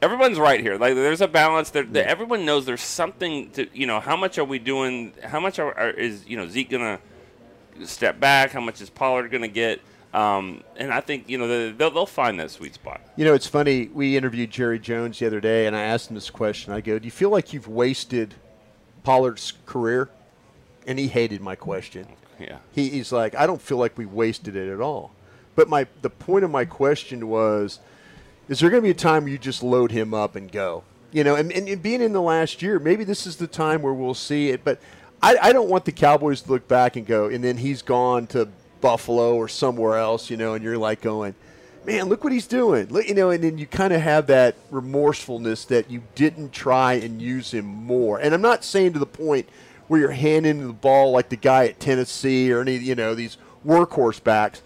[0.01, 0.77] everyone's right here.
[0.79, 1.71] Like there's a balance.
[1.71, 4.01] There, there- everyone knows there's something to you know.
[4.01, 5.13] How much are we doing?
[5.23, 6.99] How much are, are is you know Zeke gonna
[7.85, 8.51] step back?
[8.53, 9.81] How much is Pollard gonna get?
[10.15, 13.01] Um, and I think you know the, they'll, they'll find that sweet spot.
[13.17, 13.89] You know, it's funny.
[13.89, 16.73] We interviewed Jerry Jones the other day, and I asked him this question.
[16.73, 18.35] I go, "Do you feel like you've wasted
[19.05, 20.11] Pollard's career?"
[20.87, 22.09] And he hated my question.
[22.39, 22.59] Yeah.
[22.73, 25.13] He, he's like, "I don't feel like we wasted it at all."
[25.55, 27.79] But my the point of my question was,
[28.49, 30.85] is there going to be a time where you just load him up and go?
[31.11, 33.83] You know, and, and, and being in the last year, maybe this is the time
[33.83, 34.65] where we'll see it.
[34.65, 34.81] But
[35.23, 38.27] I, I don't want the Cowboys to look back and go, and then he's gone
[38.29, 38.49] to
[38.81, 41.35] Buffalo or somewhere else, you know, and you're like going,
[41.85, 42.89] man, look what he's doing.
[42.89, 46.95] Look, you know, and then you kind of have that remorsefulness that you didn't try
[46.95, 48.19] and use him more.
[48.19, 49.49] And I'm not saying to the point
[49.93, 53.37] where you're handing the ball like the guy at Tennessee or any, you know, these
[53.63, 54.63] workhorse backs.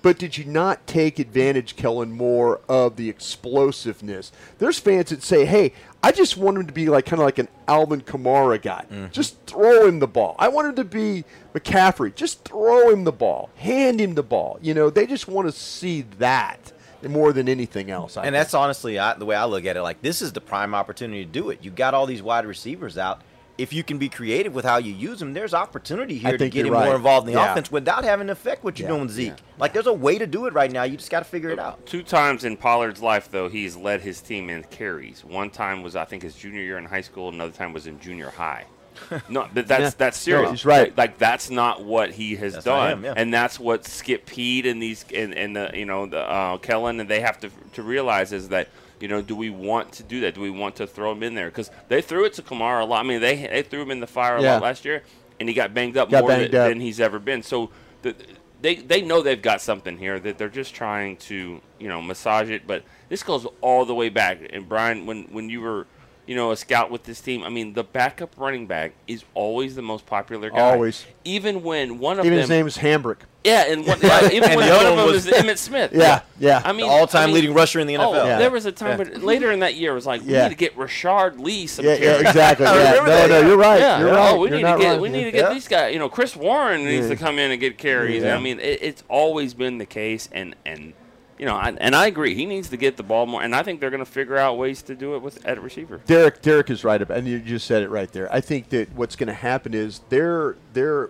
[0.00, 4.32] But did you not take advantage, Kellen, more of the explosiveness?
[4.56, 7.36] There's fans that say, "Hey, I just want him to be like kind of like
[7.36, 8.86] an Alvin Kamara guy.
[8.90, 9.12] Mm-hmm.
[9.12, 10.34] Just throw him the ball.
[10.38, 12.14] I want him to be McCaffrey.
[12.14, 13.50] Just throw him the ball.
[13.56, 14.58] Hand him the ball.
[14.62, 16.72] You know, they just want to see that
[17.06, 18.16] more than anything else.
[18.16, 18.40] I and think.
[18.40, 19.82] that's honestly I, the way I look at it.
[19.82, 21.58] Like this is the prime opportunity to do it.
[21.60, 23.20] You got all these wide receivers out.
[23.60, 26.64] If you can be creative with how you use them, there's opportunity here to get
[26.64, 27.52] you're him more involved in the Yeah.
[27.52, 28.94] offense without having to affect what you're Yeah.
[28.94, 29.34] doing with Zeke.
[29.58, 30.84] Like there's a way to do it right now.
[30.84, 31.84] You just got to figure it out.
[31.84, 35.24] Two times in Pollard's life, though, he's led his team in carries.
[35.24, 37.28] One time was, I think, his junior year in high school.
[37.28, 38.64] Another time was in junior high.
[39.28, 39.90] no, but that's Yeah.
[39.98, 40.50] that's No, serious.
[40.50, 40.88] he's right.
[40.88, 43.14] Like, like, that's not what he has That's done, him, yeah.
[43.16, 46.98] and that's what Skip Peete and these and, and the you know the uh, Kellen
[47.00, 48.68] and they have to to realize is that
[49.00, 50.34] you know do we want to do that?
[50.34, 51.46] Do we want to throw him in there?
[51.46, 53.04] Because they threw it to Kamara a lot.
[53.04, 54.54] I mean, they they threw him in the fire a Yeah.
[54.54, 55.02] lot last year,
[55.38, 56.68] and he got banged up Got more banged than, up.
[56.68, 57.42] than he's ever been.
[57.42, 57.70] So
[58.02, 58.14] the,
[58.62, 62.50] they they know they've got something here that they're just trying to you know massage
[62.50, 62.66] it.
[62.66, 64.38] But this goes all the way back.
[64.50, 65.86] And Brian, when when you were
[66.30, 69.74] you know a scout with this team, I mean the backup running back is always
[69.74, 70.60] the most popular guy.
[70.60, 71.04] Always.
[71.24, 73.16] even when one of Even them his name is Hambrick.
[73.42, 75.58] yeah, and one, yeah, even And when the one other of them was was- Emmitt
[75.58, 75.90] Smith.
[75.92, 76.62] Yeah, yeah.
[76.64, 78.26] I mean, The all-time I mean- leading rusher in the Oh, NFL.
[78.26, 78.38] Yeah.
[78.38, 79.08] there was a time, Yeah.
[79.12, 81.84] but later in that year, it was like we need to get Rashard Lee some
[81.84, 82.20] Yeah, yeah, carries.
[82.28, 82.66] exactly.
[82.68, 82.92] I Yeah.
[82.92, 83.80] No, that, no, you're right.
[83.80, 84.38] Yeah, You're oh, right.
[84.38, 85.00] we You're need to get wrong.
[85.00, 85.42] we need to Yeah.
[85.42, 85.92] get these guys.
[85.92, 87.14] You know, Chris Warren needs Yeah.
[87.14, 88.22] to come in and get carries.
[88.22, 88.36] Yeah.
[88.36, 90.92] I mean, it, it's always been the case, and and
[91.40, 92.34] you know, I, and I agree.
[92.34, 94.58] He needs to get the ball more, and I think they're going to figure out
[94.58, 95.98] ways to do it with at receiver.
[96.04, 98.30] Derek, Derek is right about, and you just said it right there.
[98.30, 101.08] I think that what's going to happen is they're they're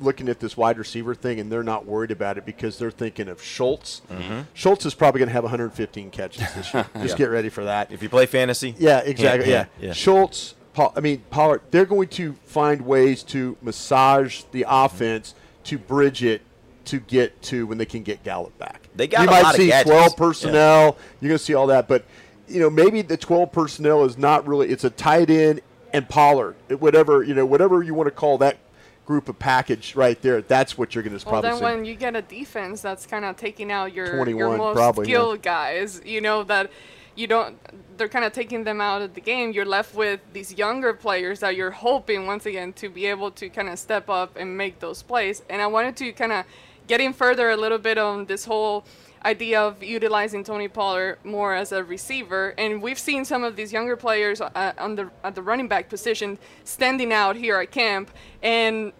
[0.00, 3.28] looking at this wide receiver thing, and they're not worried about it because they're thinking
[3.28, 4.00] of Schultz.
[4.10, 4.40] Mm-hmm.
[4.54, 6.86] Schultz is probably going to have 115 catches this year.
[6.94, 7.16] Just Yeah.
[7.18, 7.92] get ready for that.
[7.92, 9.50] If you play fantasy, Yeah, exactly.
[9.50, 9.92] Yeah, yeah, yeah.
[9.92, 10.54] Schultz.
[10.72, 11.60] Paul, I mean Pollard.
[11.70, 15.34] They're going to find ways to massage the offense
[15.64, 16.40] to bridge it
[16.86, 18.85] to get to when they can get Gallup back.
[18.96, 19.90] They got you a might lot see gadgets.
[19.90, 20.96] 12 personnel.
[21.20, 22.04] You're going to see all that, but
[22.48, 24.68] you know maybe the 12 personnel is not really.
[24.68, 25.60] It's a tight end
[25.92, 28.58] and Pollard, whatever you know, whatever you want to call that
[29.06, 30.42] group of package right there.
[30.42, 31.64] That's what you're going to Well, probably then see.
[31.64, 35.08] when you get a defense that's kind of taking out your your 21 most probably,
[35.08, 35.14] yeah.
[35.14, 36.70] skilled guys, you know that
[37.14, 37.56] you don't.
[37.96, 39.52] They're kind of taking them out of the game.
[39.52, 43.48] You're left with these younger players that you're hoping once again to be able to
[43.48, 45.42] kind of step up and make those plays.
[45.48, 46.44] And I wanted to kind of
[46.86, 48.84] get in further a little bit on this whole
[49.24, 52.54] idea of utilizing Tony Pollard more as a receiver.
[52.56, 55.88] And we've seen some of these younger players uh, on the at the running back
[55.88, 58.10] position standing out here at camp
[58.42, 58.92] and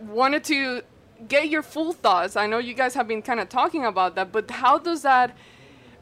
[0.00, 0.82] wanted to
[1.28, 2.36] get your full thoughts.
[2.36, 5.36] I know you guys have been kind of talking about that, but how does that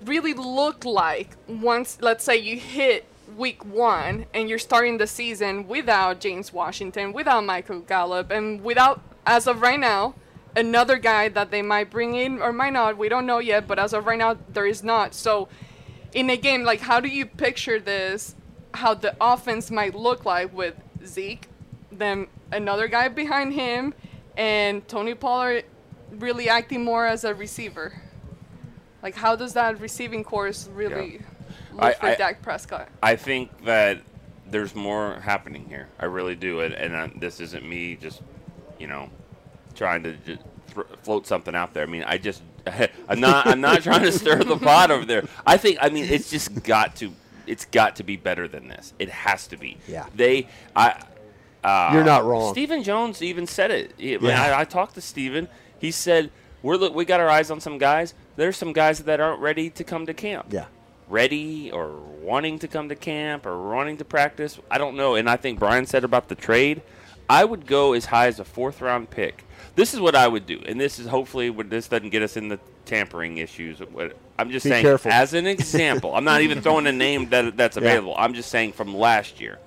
[0.05, 3.05] really look like once, let's say, you hit
[3.37, 9.01] week one and you're starting the season without James Washington, without Michael Gallup, and without,
[9.27, 10.15] as of right now,
[10.57, 12.97] another guy that they might bring in or might not.
[12.97, 15.15] We don't know yet, but as of right now, there is not.
[15.15, 15.49] So,
[16.13, 18.35] in a game, like, how do you picture this?
[18.75, 21.49] How the offense might look like with Zeke,
[21.91, 23.95] then another guy behind him,
[24.37, 25.65] and Tony Pollard
[26.11, 27.93] really acting more as a receiver.
[29.03, 31.21] Like, how does that receiving course really
[31.73, 32.89] look I- for I- Dak Prescott?
[33.03, 34.01] I think that
[34.51, 35.89] there's more happening here.
[35.99, 38.23] I really do, and, and uh, this isn't me just,
[38.79, 39.11] you know,
[39.79, 40.43] trying to just
[41.03, 41.85] float something out there.
[41.85, 42.43] I mean, I just,
[43.09, 45.25] I'm not, I'm not trying to stir the pot over there.
[45.47, 47.13] I think, I mean, it's just got to,
[47.47, 48.93] it's got to be better than this.
[48.99, 49.79] It has to be.
[49.89, 50.07] Yeah.
[50.15, 51.03] They, I.
[51.65, 52.53] Uh, You're not wrong.
[52.53, 53.93] Stephen Jones even said it.
[53.97, 54.43] He- Yeah.
[54.57, 55.49] I, I talked to Stephen.
[55.81, 56.31] He said,
[56.63, 58.15] "We're look, we got our eyes on some guys.
[58.37, 60.67] There's some guys that aren't ready to come to camp." Yeah.
[61.09, 61.91] ready or
[62.23, 64.59] wanting to come to camp or wanting to practice.
[64.71, 65.17] I don't know.
[65.17, 66.81] And I think Brian said about the trade,
[67.29, 69.45] I would go as high as a fourth round pick.
[69.79, 72.37] This is what I would do, and this is hopefully what this doesn't get us
[72.37, 73.81] in the tampering issues.
[74.37, 75.13] I'm just Be saying, careful.
[75.13, 77.85] as an example, I'm not even throwing a name that that's Yeah.
[77.85, 78.17] available.
[78.19, 79.61] I'm just saying from last year.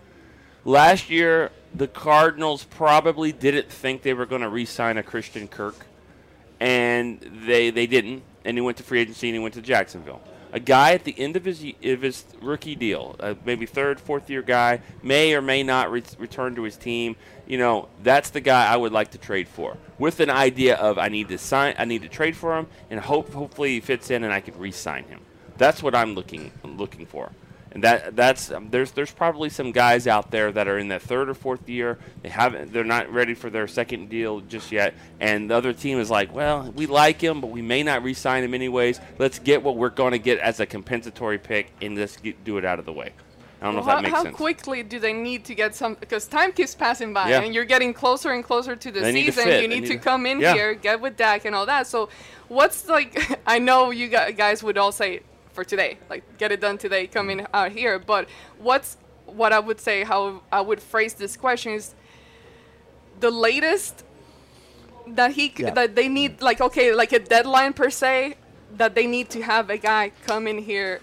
[0.66, 5.86] Last year, the Cardinals probably didn't think they were going to re-sign a Christian Kirk,
[6.60, 8.24] and they they didn't.
[8.44, 10.20] And he went to free agency and he went to Jacksonville.
[10.54, 14.30] A guy at the end of his of his rookie deal, uh, maybe third, fourth
[14.30, 17.16] year guy, may or may not re- return to his team.
[17.48, 20.98] You know, that's the guy I would like to trade for, with an idea of
[20.98, 24.12] I need to sign, I need to trade for him, and hope hopefully he fits
[24.12, 25.22] in and I can re-sign him.
[25.58, 27.32] That's what I'm looking looking for.
[27.74, 31.02] And that that's um, there's there's probably some guys out there that are in that
[31.04, 31.98] third or fourth year.
[32.22, 34.94] They haven't they're not ready for their second deal just yet.
[35.22, 38.44] And the other team is like, well, we like him, but we may not re-sign
[38.44, 39.00] him anyways.
[39.20, 42.58] Let's get what we're going to get as a compensatory pick, and let's get, do
[42.58, 43.12] it out of the way.
[43.62, 44.36] I don't know Well, if how, that makes how sense.
[44.36, 45.94] quickly do they need to get some?
[45.94, 47.42] Because time keeps passing by, Yeah.
[47.42, 49.48] and you're getting closer and closer to the They need to season.
[49.62, 50.56] You need need to to- come in Yeah.
[50.56, 51.88] here, get with Dak and all that.
[51.88, 52.10] So,
[52.50, 53.40] what's like?
[53.48, 55.22] I know you guys would all say
[55.54, 58.00] for today, like get it done today, come in out here.
[58.00, 60.04] But what's what I would say?
[60.04, 61.96] How I would phrase this question is
[63.20, 64.04] the latest
[65.08, 65.72] that he Yeah.
[65.72, 68.36] that they need like okay like a deadline per se
[68.78, 71.02] that they need to have a guy come in here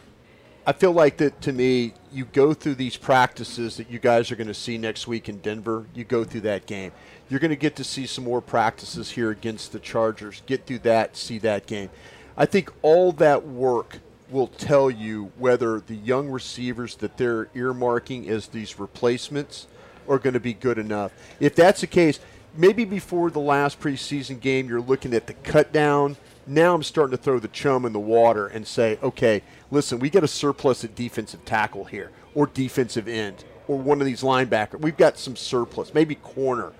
[0.69, 4.37] I feel like that to me, you go through these practices that you guys are
[4.37, 5.87] going to see next week in Denver.
[5.95, 6.93] You go through that game.
[7.31, 10.43] You're going to get to see some more practices here against the Chargers.
[10.45, 11.89] Get through that, see that game.
[12.37, 18.29] I think all that work will tell you whether the young receivers that they're earmarking
[18.29, 19.67] as these replacements
[20.09, 21.13] are going to be good enough.
[21.41, 22.21] If that's the case,
[22.57, 26.17] maybe before the last preseason game, you're looking at the cut down.
[26.47, 30.11] Now I'm starting to throw the chum in the water and say, okay, listen, we
[30.11, 34.81] got a surplus at defensive tackle here, or defensive end, or one of these linebackers.
[34.81, 36.73] We've got some surplus, maybe corner.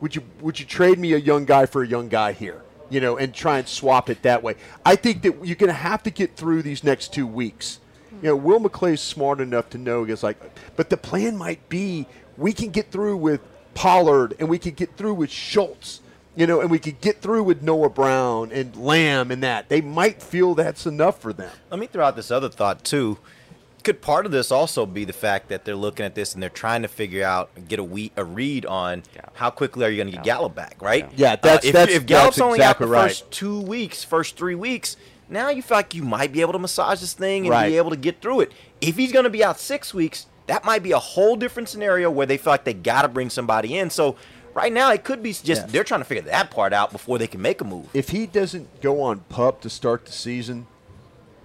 [0.00, 2.62] Would you would you trade me a young guy for a young guy here?
[2.94, 4.54] You know, and try and swap it that way.
[4.86, 7.80] I think that you're going to have to get through these next two weeks.
[8.22, 10.38] You know, Will McClay's smart enough to know it's like,
[10.76, 13.40] but the plan might be we can get through with
[13.74, 16.02] Pollard and we can get through with Schultz,
[16.36, 19.68] you know, and we could get through with Noah Brown and Lamb and that.
[19.68, 21.50] They might feel that's enough for them.
[21.70, 23.18] Let me throw out this other thought too.
[23.84, 26.48] Could part of this also be the fact that they're looking at this and they're
[26.48, 29.02] trying to figure out, get a, we, a read on
[29.34, 31.06] how quickly are you going to get Gallup back, right?
[31.16, 33.08] Yeah, that's- Uh, if, that's- if Gallup's that's only exactly out the right.
[33.10, 34.96] first two weeks, first three weeks,
[35.28, 37.68] now you feel like you might be able to massage this thing and Right.
[37.68, 38.52] be able to get through it.
[38.80, 42.10] If he's going to be out six weeks, that might be a whole different scenario
[42.10, 43.90] where they feel like they got to bring somebody in.
[43.90, 44.16] So
[44.54, 45.66] right now it could be just Yeah.
[45.66, 47.86] they're trying to figure that part out before they can make a move.
[47.92, 50.68] If he doesn't go on pup to start the season,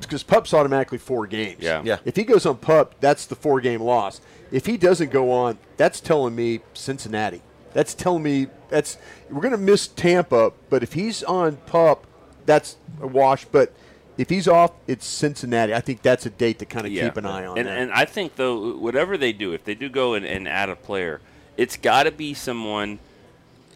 [0.06, 1.62] because pup's automatically four games.
[1.62, 1.82] Yeah.
[1.84, 1.98] Yeah.
[2.06, 4.22] If he goes on pup, that's the four game loss.
[4.52, 7.42] If he doesn't go on, that's telling me Cincinnati.
[7.74, 8.98] That's telling me that's
[9.30, 12.06] we're going to miss Tampa, but if he's on pup,
[12.46, 13.46] that's a wash.
[13.46, 13.74] But
[14.18, 15.74] if he's off, it's Cincinnati.
[15.74, 17.58] I think that's a date to kind of keep an eye on.
[17.58, 20.70] And, and I think though, whatever they do, if they do go and, and add
[20.70, 21.22] a player,
[21.58, 23.00] it's got to be someone.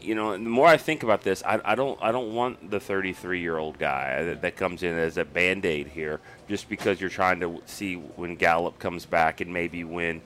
[0.03, 2.79] You know, the more I think about this, I, I don't I don't want the
[2.79, 6.99] 33 year old guy that, that comes in as a band aid here, just because
[6.99, 10.21] you're trying to see when Gallup comes back and maybe when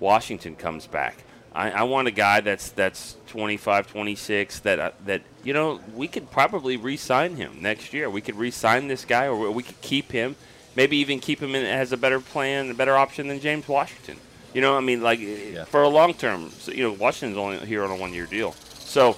[0.00, 1.24] Washington comes back.
[1.56, 6.06] I, I want a guy that's that's 25, 26 that uh, that you know we
[6.06, 8.10] could probably re-sign him next year.
[8.10, 10.36] We could re-sign this guy, or we could keep him.
[10.76, 14.18] Maybe even keep him in as a better plan, a better option than James Washington.
[14.52, 15.20] You know, I mean, like
[15.68, 16.50] for a long term.
[16.50, 18.54] So, you know, Washington's only here on a one-year deal.
[18.96, 19.14] So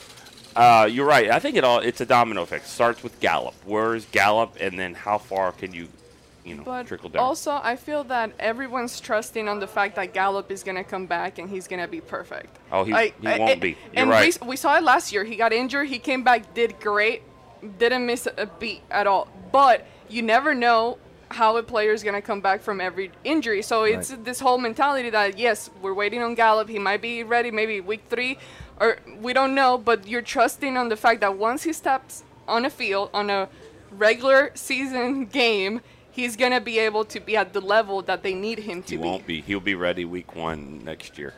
[0.57, 1.31] uh, you're right.
[1.31, 2.65] I think it all it's a domino effect.
[2.65, 3.55] It starts with Gallup.
[3.65, 5.87] Where's Gallup, and then how far can you,
[6.45, 7.23] you know, But trickle down?
[7.23, 11.39] also, I feel that everyone's trusting on the fact that Gallup is gonna come back
[11.39, 12.59] and he's gonna be perfect.
[12.73, 13.69] Oh, he- Like, he I- won't I- be.
[13.69, 14.37] You're and right.
[14.43, 15.23] we, we saw it last year.
[15.23, 15.87] He got injured.
[15.87, 17.23] He came back, did great,
[17.79, 19.29] didn't miss a beat at all.
[19.53, 20.99] But you never know
[21.31, 23.63] how a player is gonna come back from every injury.
[23.63, 26.69] So it's this whole mentality that yes, we're waiting on Gallup.
[26.69, 28.39] He might be ready, maybe week three,
[28.81, 29.79] or we don't know.
[29.79, 33.49] But you're trusting on the fact that once he steps on a field on a
[33.91, 38.61] regular season game, he's gonna be able to be at the level that they need
[38.61, 39.03] him to He be.
[39.03, 39.41] won't be.
[39.41, 41.35] He'll be ready week one next year.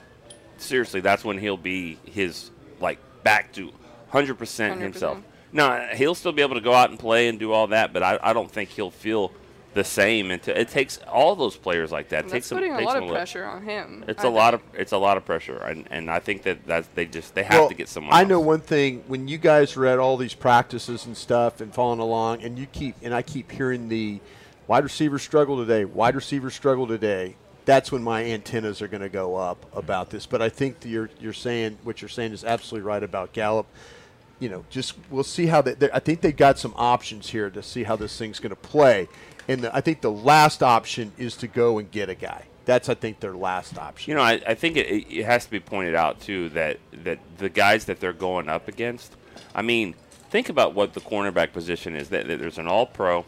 [0.59, 3.71] Seriously, that's when he'll be his like back to
[4.13, 4.79] 100% 100%.
[4.81, 5.19] himself.
[5.53, 8.03] No, he'll still be able to go out and play and do all that, but
[8.03, 9.33] I, I don't think he'll feel
[9.75, 10.31] the same.
[10.31, 12.25] Until it takes all those players like that.
[12.25, 14.05] And takes that's them- putting a takes lot of li- pressure on him.
[14.09, 16.67] It's I a lot of it's a lot of pressure, and, and I think that
[16.67, 18.13] that's, they just they have Well, to get someone.
[18.15, 18.29] I else.
[18.29, 22.01] know one thing when you guys are at all these practices and stuff and following
[22.01, 24.21] along, and you keep and I keep hearing the
[24.67, 29.09] wide receiver struggle today, wide receivers struggle today, that's when my antennas are going to
[29.09, 30.27] go up about this.
[30.27, 33.67] But I think that you're you're saying what you're saying is absolutely right about Gallup.
[34.41, 35.75] You know, just we'll see how they.
[35.75, 38.57] they- I think they got some options here to see how this thing's going to
[38.57, 39.07] play,
[39.51, 42.45] and the, I think the last option is to go and get a guy.
[42.67, 44.11] That's I think their last option.
[44.11, 47.19] You know, I, I think it, it has to be pointed out too that that
[47.39, 49.17] the guys that they're going up against.
[49.55, 49.95] I mean,
[50.31, 52.11] think about what the cornerback position is.
[52.11, 53.25] That, that there's an All-Pro.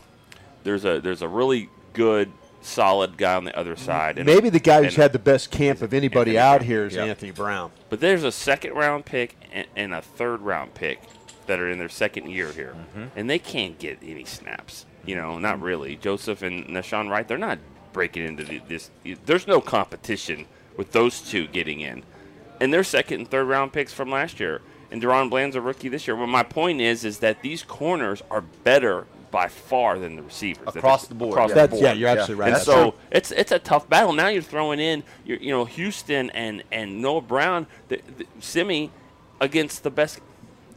[0.62, 4.18] There's a there's a really good, solid guy on the other side.
[4.18, 6.66] and- Maybe the guy who's and- had the best camp of anybody Anthony out Brown.
[6.68, 7.04] here is Yeah.
[7.06, 7.72] Anthony Brown.
[7.90, 11.00] But there's a second round pick and, and a third round pick
[11.46, 13.06] that are in their second year here, mm-hmm.
[13.18, 14.86] and they can't get any snaps.
[15.04, 15.96] You know, not really.
[15.96, 17.58] Joseph and Nahshon Wright, they're not
[17.92, 18.90] breaking into the, this.
[19.26, 20.46] There's no competition
[20.76, 22.04] with those two getting in,
[22.60, 24.60] and they're second and third round picks from last year.
[24.90, 26.14] And DaRon Bland's a rookie this year.
[26.14, 30.76] Well, my point is, is that these corners are better by far than the receivers
[30.76, 31.54] Across the board, Across yeah.
[31.54, 31.82] the That's- board.
[31.82, 32.46] yeah, you're absolutely right.
[32.48, 33.00] And That's so true.
[33.10, 34.12] it's it's a tough battle.
[34.12, 38.90] Now you're throwing in, you're, you know, Houston and and Noah Brown, the, the, Simi
[39.40, 40.20] against the best.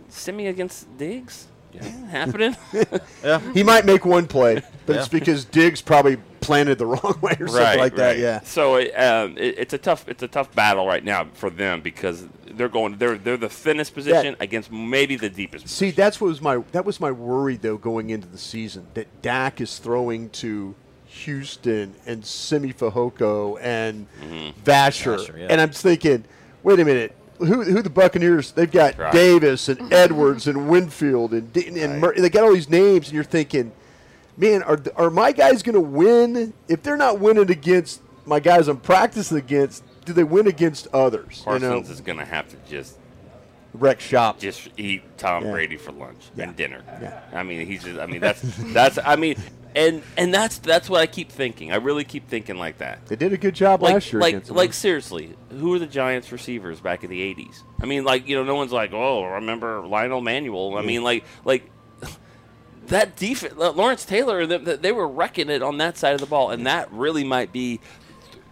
[0.07, 1.47] Simi against Diggs.
[1.81, 2.55] Yeah, happening.
[3.53, 4.99] He might make one play, but Yeah.
[4.99, 8.17] it's because Diggs probably planted the wrong way or something like that.
[8.19, 8.41] Yeah.
[8.41, 11.81] So it, um, it, it's a tough it's a tough battle right now for them
[11.81, 15.67] because they're going they're they're the thinnest position against maybe the deepest.
[15.67, 19.21] See, that's what was my that was my worry though going into the season that
[19.21, 20.75] Dak is throwing to
[21.07, 24.59] Houston and Simi Fehoko and Mm-hmm.
[24.63, 25.47] Vasher, Vasher, yeah.
[25.49, 26.25] and I'm thinking,
[26.63, 27.15] wait a minute.
[27.39, 28.51] Who, who the Buccaneers?
[28.51, 29.11] They've got Right.
[29.13, 33.15] Davis and Edwards and Winfield and D- and Mur- they got all these names, and
[33.15, 33.71] you're thinking,
[34.37, 36.53] man, are are my guys going to win?
[36.67, 41.41] If they're not winning against my guys I'm practicing against, do they win against others?
[41.43, 42.97] Parsons you know, is going to have to just
[43.73, 44.39] wreck shop.
[44.39, 45.51] just eat Tom Yeah.
[45.51, 46.45] Brady for lunch Yeah.
[46.45, 46.81] and dinner.
[47.01, 47.19] Yeah.
[47.33, 47.99] I mean, he's just.
[47.99, 48.41] I mean, that's
[48.73, 48.97] that's.
[49.03, 49.35] I mean,
[49.75, 51.71] and and that's that's what I keep thinking.
[51.71, 53.05] I really keep thinking like that.
[53.07, 55.87] They did a good job Like, last year like, against like seriously, who are the
[55.87, 57.63] Giants receivers back in the '80s?
[57.81, 60.77] I mean, like you know, no one's like, oh, remember Lionel Manuel?
[60.77, 61.69] I mean, like, like
[62.87, 66.51] that defense, Lawrence Taylor, they, they were wrecking it on that side of the ball,
[66.51, 67.79] and that really might be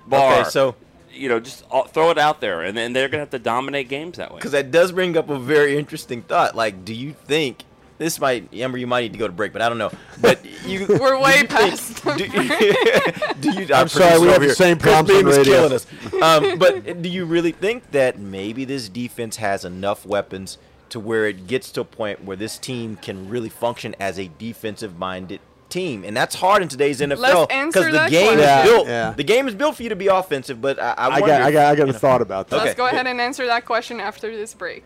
[0.07, 0.41] bar.
[0.41, 0.75] Okay, so
[1.11, 3.87] you know, just uh, throw it out there, and then they're gonna have to dominate
[3.87, 4.37] games that way.
[4.37, 6.55] because that does bring up a very interesting thought.
[6.55, 7.63] Like, do you think
[7.97, 8.77] this might, Amber?
[8.77, 9.91] You might need to go to break, but I don't know.
[10.19, 12.27] But you, We're way you past Think, do,
[13.53, 15.53] do you, I'm sorry, we producer have over the same Chris problems on is radio.
[15.53, 15.85] killing us.
[16.21, 20.57] Um, but do you really think that maybe this defense has enough weapons
[20.89, 24.29] to where it gets to a point where this team can really function as a
[24.37, 25.39] defensive-minded?
[25.69, 28.39] Team and that's hard in today's NFL because the game question.
[28.41, 28.87] is built.
[28.87, 29.09] yeah.
[29.17, 31.41] The game is built for you to be offensive, but I, I, I wonder got,
[31.41, 31.97] I got, I got a know.
[31.97, 32.57] thought about that.
[32.57, 34.85] Let's go ahead and answer that question after this break.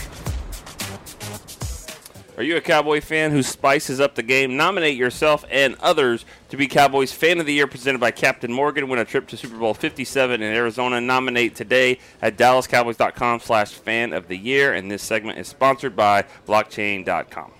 [2.41, 4.57] Are you a Cowboy fan who spices up the game?
[4.57, 8.89] Nominate yourself and others to be Cowboys Fan of the Year presented by Captain Morgan.
[8.89, 10.99] Win a trip to Super Bowl 57 in Arizona.
[10.99, 14.73] Nominate today at dallascowboys.com slash fan of the year.
[14.73, 17.51] And this segment is sponsored by blockchain.com.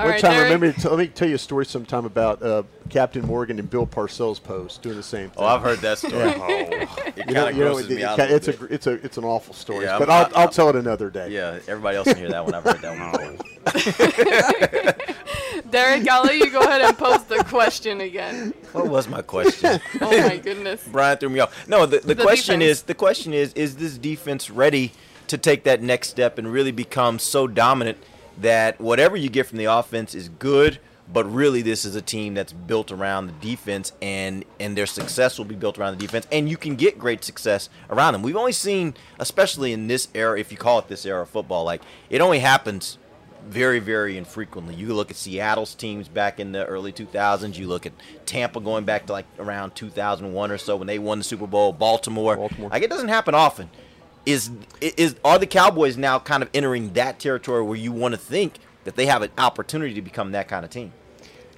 [0.00, 0.52] All One right, time, Derek.
[0.52, 4.42] remember, let me tell you a story sometime about uh, Captain Morgan and Bill Parcells
[4.42, 5.42] post doing the same thing.
[5.42, 6.14] Oh, I've heard that story.
[6.14, 6.38] Yeah.
[6.40, 6.48] Oh,
[7.06, 8.16] it You kind know- of you know, grosses it- me it out.
[8.16, 10.48] ca- a it's a it's a it's an awful story, Yeah, but I'm- I'll, I'll
[10.48, 11.28] tell it another day.
[11.30, 12.54] Yeah, everybody else can hear that one.
[12.54, 13.38] I've heard that one.
[15.70, 18.52] Derek, I'll let you go ahead and post the question again.
[18.72, 19.80] What was my question?
[20.00, 20.82] Oh my goodness.
[20.88, 21.68] Bryan threw me off.
[21.68, 22.78] No, the, the, The question defense.
[22.78, 24.92] is the question is is this defense ready
[25.28, 27.98] to take that next step and really become so dominant
[28.40, 30.78] that whatever you get from the offense is good,
[31.12, 35.38] but really this is a team that's built around the defense and and their success
[35.38, 38.22] will be built around the defense and you can get great success around them.
[38.22, 41.64] We've only seen especially in this era if you call it this era of football
[41.64, 42.98] like it only happens
[43.46, 44.74] very, very infrequently.
[44.74, 47.56] You look at Seattle's teams back in the early 2000s.
[47.56, 47.92] You look at
[48.26, 51.72] Tampa going back to like around 2001 or so when they won the Super Bowl.
[51.72, 52.36] Baltimore.
[52.36, 52.70] Baltimore.
[52.70, 53.70] Like it doesn't happen often.
[54.26, 54.50] Is
[54.80, 58.54] is are the Cowboys now kind of entering that territory where you want to think
[58.84, 60.92] that they have an opportunity to become that kind of team?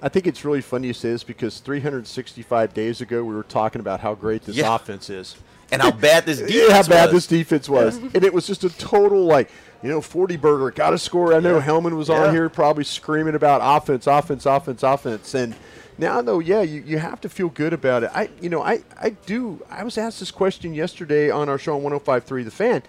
[0.01, 3.79] I think it's really funny you say this because 365 days ago we were talking
[3.79, 4.75] about how great this Yeah.
[4.75, 5.35] offense is.
[5.71, 7.13] And how bad this Yeah, how defense bad was.
[7.13, 7.97] this defense was.
[7.97, 9.49] and it was just a total like,
[9.81, 11.33] you know, 40 burger, got to score.
[11.33, 11.61] I know Yeah.
[11.61, 12.25] Helman was Yeah.
[12.27, 15.33] on here probably screaming about offense, offense, offense, offense.
[15.33, 15.55] And
[15.97, 18.11] now though, yeah, you, you have to feel good about it.
[18.13, 21.75] I you know, I, I do I was asked this question yesterday on our show
[21.75, 22.83] on 1053 The Fan.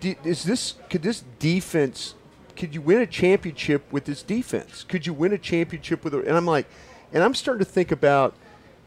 [0.00, 2.14] Do, is this could this defense
[2.56, 4.84] could you win a championship with this defense?
[4.84, 6.66] Could you win a championship with and I'm like
[7.12, 8.34] and I'm starting to think about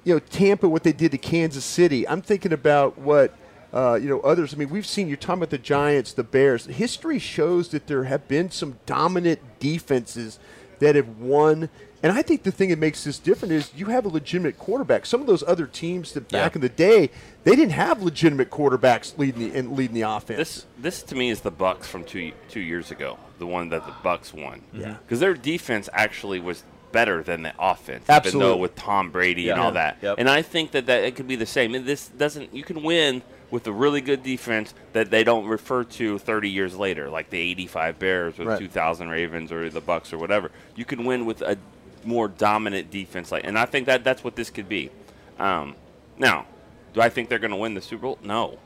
[0.04, 2.08] you know Tampa what they did to Kansas City.
[2.08, 3.34] I'm thinking about what
[3.74, 4.54] uh, you know others.
[4.54, 6.66] I mean, we've seen you're talking about the Giants, the Bears.
[6.66, 10.40] History shows that there have been some dominant defenses
[10.80, 11.70] that have won.
[12.04, 15.06] And I think the thing that makes this different is you have a legitimate quarterback.
[15.06, 16.58] Some of those other teams that back Yeah.
[16.58, 17.10] in the day
[17.44, 20.38] they didn't have legitimate quarterbacks leading the and leading the offense.
[20.38, 23.86] This this to me is the Bucks from two two years ago, the one that
[23.86, 24.62] the Bucks won.
[24.74, 24.98] Yeah.
[25.06, 29.60] because their defense actually was better than the offense, even though with Tom Brady and
[29.60, 29.98] all that.
[30.02, 30.16] Yep.
[30.20, 31.76] And I think that, that it could be the same.
[31.76, 32.54] And this doesn't.
[32.56, 36.76] You can win with a really good defense that they don't refer to 30 years
[36.76, 38.60] later, like the 85 Bears or the Right.
[38.60, 40.52] 2000 Ravens or the Bucks or whatever.
[40.76, 41.58] You can win with a
[42.06, 44.90] more dominant defense, like, and I think that that's what this could be.
[45.40, 45.76] Um,
[46.18, 46.46] now,
[46.94, 48.18] do I think they're going to win the Super Bowl?
[48.24, 48.58] No,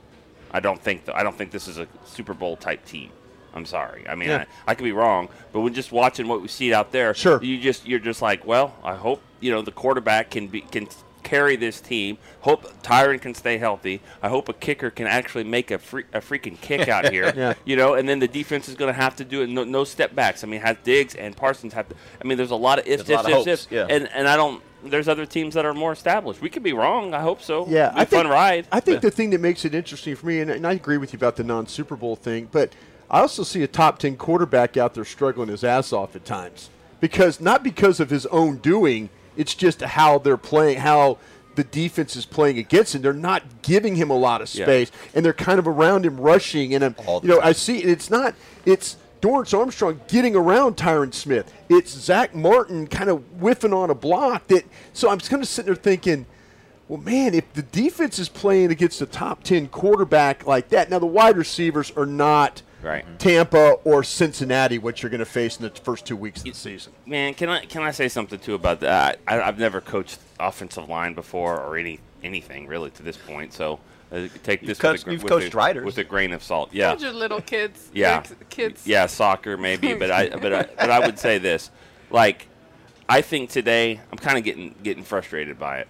[0.51, 1.05] I don't think.
[1.05, 3.09] th- I don't think this is a Super Bowl type team.
[3.53, 4.07] I'm sorry.
[4.07, 4.45] I mean, Yeah.
[4.67, 7.43] I, I could be wrong, but when just watching what we see out there, Sure.
[7.43, 10.87] you just you're just like, well, I hope you know the quarterback can be can
[11.31, 12.17] carry this team.
[12.41, 14.01] Hope Tyron can stay healthy.
[14.21, 17.31] I hope a kicker can actually make a free, a freaking kick out here.
[17.41, 17.53] Yeah.
[17.65, 19.49] You know, and then the defense is going to have to do it.
[19.49, 20.43] No, no step backs.
[20.43, 21.95] I mean, has Diggs and Parsons have to.
[22.21, 23.71] I mean, there's a lot of ifs, There's a lot ifs, ifs, ifs.
[23.71, 23.87] yeah.
[23.89, 24.61] And and I don't.
[24.83, 26.41] There's other teams that are more established.
[26.41, 27.13] We could be wrong.
[27.13, 27.65] I hope so.
[27.69, 28.67] Yeah, It'd be I a think, fun ride.
[28.71, 30.97] I think but- the thing that makes it interesting for me, and, and I agree
[30.97, 32.73] with you about the non Super Bowl thing, but
[33.09, 36.69] I also see a top ten quarterback out there struggling his ass off at times
[36.99, 41.17] because not because of his own doing, it's just how they're playing, how
[41.55, 43.01] the defense is playing against him.
[43.01, 44.65] They're not giving him a lot of Yeah.
[44.65, 46.73] space, and they're kind of around him rushing.
[46.73, 47.47] And um, All you know, time.
[47.49, 48.97] I see it's not it's.
[49.21, 51.53] Dorance Armstrong getting around Tyron Smith.
[51.69, 54.65] It's Zack Martin kind of whiffing on a block that.
[54.93, 56.25] So I'm just kind of sitting there thinking,
[56.87, 60.97] well, man, if the defense is playing against a top 10 quarterback like that, now
[60.97, 63.05] the wide receivers are not Right.
[63.19, 66.53] Tampa or Cincinnati, what you're going to face in the first two weeks of the
[66.53, 66.93] season.
[67.05, 69.19] Man, can I can I say something too about that?
[69.27, 73.53] I, I've never coached offensive line before or any anything really to this point.
[73.53, 73.79] So
[74.11, 76.73] uh, take this coached- with, a, you've with, coached a, with a grain of salt.
[76.73, 77.89] Yeah, Those are little kids.
[77.93, 78.85] yeah, Like kids.
[78.85, 81.69] yeah, soccer maybe, but I but I, but I would say this,
[82.09, 82.47] like,
[83.07, 85.87] I think today I'm kind of getting getting frustrated by it.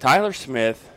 [0.00, 0.90] Tyler Smith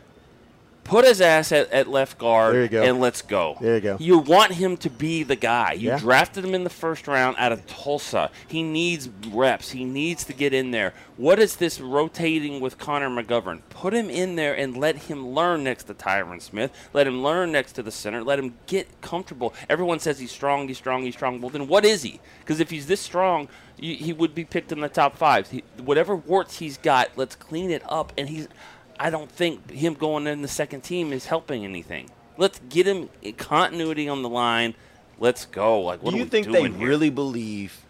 [0.88, 2.82] put his ass at, at left guard There you go.
[2.82, 3.56] and let's go.
[3.60, 3.96] There you go.
[4.00, 5.74] You want him to be the guy.
[5.74, 5.98] You Yeah.
[5.98, 8.30] drafted him in the first round out of Tulsa.
[8.48, 9.70] He needs reps.
[9.70, 10.94] He needs to get in there.
[11.16, 13.60] What is this rotating with Connor McGovern?
[13.70, 16.70] Put him in there and let him learn next to Tyron Smith.
[16.92, 18.22] Let him learn next to the center.
[18.24, 19.52] Let him get comfortable.
[19.68, 21.40] Everyone says he's strong, he's strong, he's strong.
[21.40, 22.20] Well, then what is he?
[22.40, 25.50] Because if he's this strong, you, he would be picked in the top five.
[25.50, 28.12] He, whatever warts he's got, let's clean it up.
[28.16, 28.48] And he's.
[28.98, 32.10] I don't think him going in the second team is helping anything.
[32.36, 34.74] Let's get him continuity on the line.
[35.18, 35.80] Let's go.
[35.80, 36.70] Like, what Do are you we think they here?
[36.72, 37.80] really believe?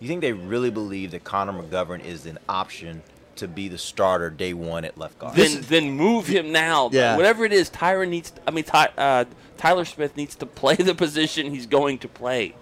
[0.00, 3.02] You think they really believe that Connor McGovern is an option
[3.36, 5.36] to be the starter day one at left guard?
[5.36, 6.90] Then, then move him now.
[6.92, 7.16] Yeah.
[7.16, 8.32] Whatever it is, Tyron needs.
[8.46, 9.24] I mean, Ty, uh,
[9.56, 12.54] Tyler Smith needs to play the position he's going to play.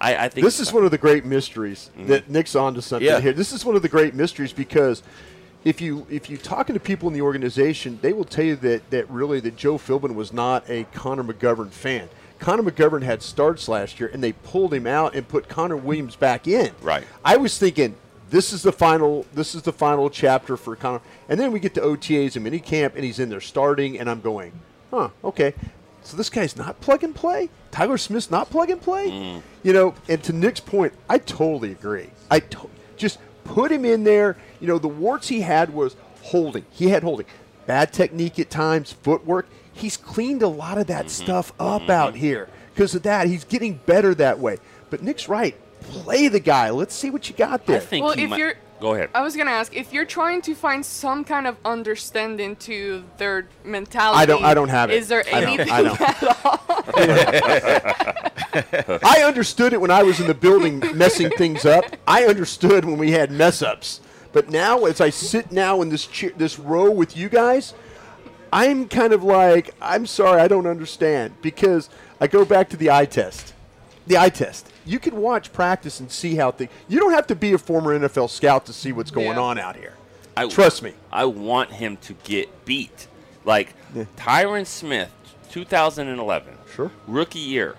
[0.00, 3.20] I, I think this is one of the great mysteries that Nick's onto something Yeah.
[3.20, 3.32] here.
[3.34, 5.02] This is one of the great mysteries because
[5.64, 8.88] if you if you talking to people in the organization, they will tell you that
[8.90, 12.08] that really that Joe Philbin was not a Connor McGovern fan.
[12.38, 16.16] Connor McGovern had starts last year, and they pulled him out and put Connor Williams
[16.16, 16.72] back in.
[16.80, 17.04] Right.
[17.22, 17.96] I was thinking
[18.30, 21.74] this is the final this is the final chapter for Connor, and then we get
[21.74, 24.52] to OTAs and minicamp, and he's in there starting, and I'm going,
[24.90, 25.54] huh, okay.
[26.02, 27.50] So this guy's not plug and play.
[27.70, 29.10] Tyler Smith's not plug and play.
[29.10, 29.42] Mm.
[29.62, 32.08] You know, and to Nick's point, I totally agree.
[32.30, 34.36] I to- just put him in there.
[34.60, 36.64] You know, the warts he had was holding.
[36.70, 37.26] He had holding,
[37.66, 39.48] bad technique at times, footwork.
[39.72, 41.24] He's cleaned a lot of that mm-hmm.
[41.24, 41.90] stuff up mm-hmm.
[41.90, 43.26] out here because of that.
[43.26, 44.58] He's getting better that way.
[44.90, 45.56] But Nick's right.
[45.80, 46.70] Play the guy.
[46.70, 47.76] Let's see what you got there.
[47.76, 49.10] I think well, if you're Go ahead.
[49.14, 53.46] I was gonna ask if you're trying to find some kind of understanding to their
[53.62, 54.18] mentality.
[54.18, 54.96] I don't- I don't have it.
[54.96, 56.00] Is there I don't- anything I don't.
[56.00, 56.60] at all?
[59.04, 61.84] I understood it when I was in the building messing things up.
[62.08, 64.00] I understood when we had mess ups.
[64.32, 67.74] But now, as I sit now in this chair, this row with you guys,
[68.52, 71.88] I'm kind of like, I'm sorry, I don't understand because
[72.20, 73.54] I go back to the eye test.
[74.06, 74.68] The eye test.
[74.86, 76.70] You can watch practice and see how things.
[76.88, 79.40] You don't have to be a former NFL scout to see what's going Yeah.
[79.40, 79.94] on out here.
[80.36, 80.94] I, Trust me.
[81.12, 83.08] I want him to get beat.
[83.44, 83.74] Like
[84.16, 85.10] Tyron Smith,
[85.50, 87.76] 2011, sure, rookie year,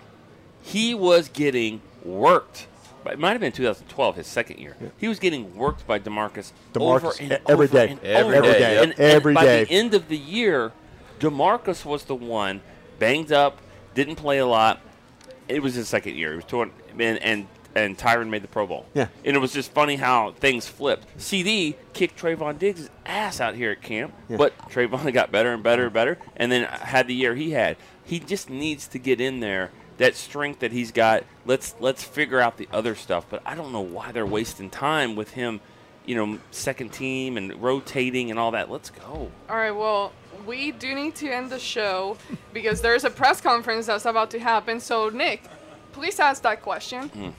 [0.62, 2.68] he was getting worked.
[3.06, 4.76] It might have been 2012, his second year.
[4.97, 7.88] He was getting worked by Demarcus, over DeMarcus, and e- every over day.
[7.91, 8.52] and Every over.
[8.52, 8.78] day.
[8.84, 9.64] And, and Every by day.
[9.66, 10.72] the end of the year,
[11.20, 12.62] Demarcus was the one
[12.99, 13.60] banged up,
[13.95, 14.82] didn't play a lot.
[15.47, 16.32] It was his second year.
[16.32, 18.86] He was torn, and and, and Tyron made the Pro Bowl.
[18.93, 19.08] Yeah.
[19.26, 21.08] And it was just funny how things flipped.
[21.22, 24.38] CD kicked Trevon Diggs' ass out here at camp, Yeah.
[24.38, 27.78] but Trevon got better and better and better, and then had the year he had.
[28.06, 29.72] He just needs to get in there.
[30.02, 31.26] That strength that he's got.
[31.45, 33.28] Let's let's figure out the other stuff.
[33.30, 35.62] But I don't know why they're wasting time with him.
[36.08, 38.72] You know, second team and rotating and all that.
[38.72, 39.32] Let's go.
[39.47, 40.12] All right, well,
[40.47, 42.18] we do need to end the show
[42.52, 44.80] because there's a press conference that's about to happen.
[44.80, 45.43] So, Nick,
[45.91, 47.10] please ask that question.
[47.10, 47.30] Hmm.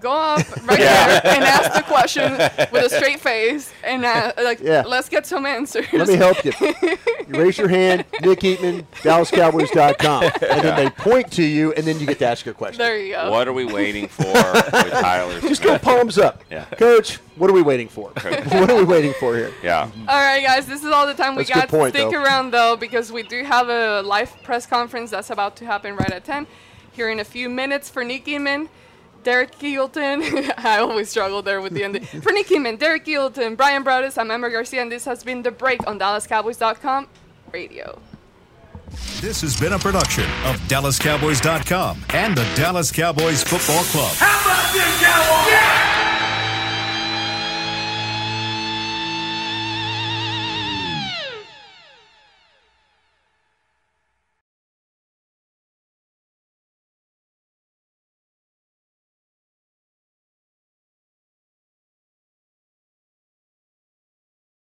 [0.00, 2.32] Go up right there and ask the question
[2.72, 4.82] with a straight face, and uh, like, Yeah.
[4.86, 5.86] let's get some answers.
[5.92, 6.52] Let me help you.
[6.60, 10.24] You raise your hand, Nick Eatman, DallasCowboys.com.
[10.24, 12.78] And then they point to you, and then you get to ask your question.
[12.78, 13.30] There you go.
[13.30, 15.40] What are we waiting for with Tyler?
[15.40, 15.82] Just go Smith?
[15.82, 16.42] palms up.
[16.50, 16.64] Yeah.
[16.76, 18.10] Coach, what are we waiting for?
[18.10, 19.52] what are we waiting for here?
[19.62, 19.90] Yeah.
[20.08, 21.68] All right, guys, this is all the time we That's a got.
[21.68, 22.22] point, Stick though.
[22.22, 26.10] around though, because we do have a live press conference that's about to happen right
[26.10, 26.46] at 10.
[26.92, 28.68] Here in a few minutes for Nick Eatman,
[29.26, 30.54] Derek Eagleton.
[30.64, 32.04] I always struggle there with the ending.
[32.22, 35.50] for Nick Eatman, Derek Eagleton, Bryan Broaddus, I'm Emma Garcia, and this has been The
[35.50, 37.08] Break on DallasCowboys.com
[37.52, 37.98] radio.
[39.20, 44.14] This has been a production of DallasCowboys.com and the Dallas Cowboys Football Club.
[44.14, 45.50] How about this, Cowboys?
[45.50, 46.05] Yeah!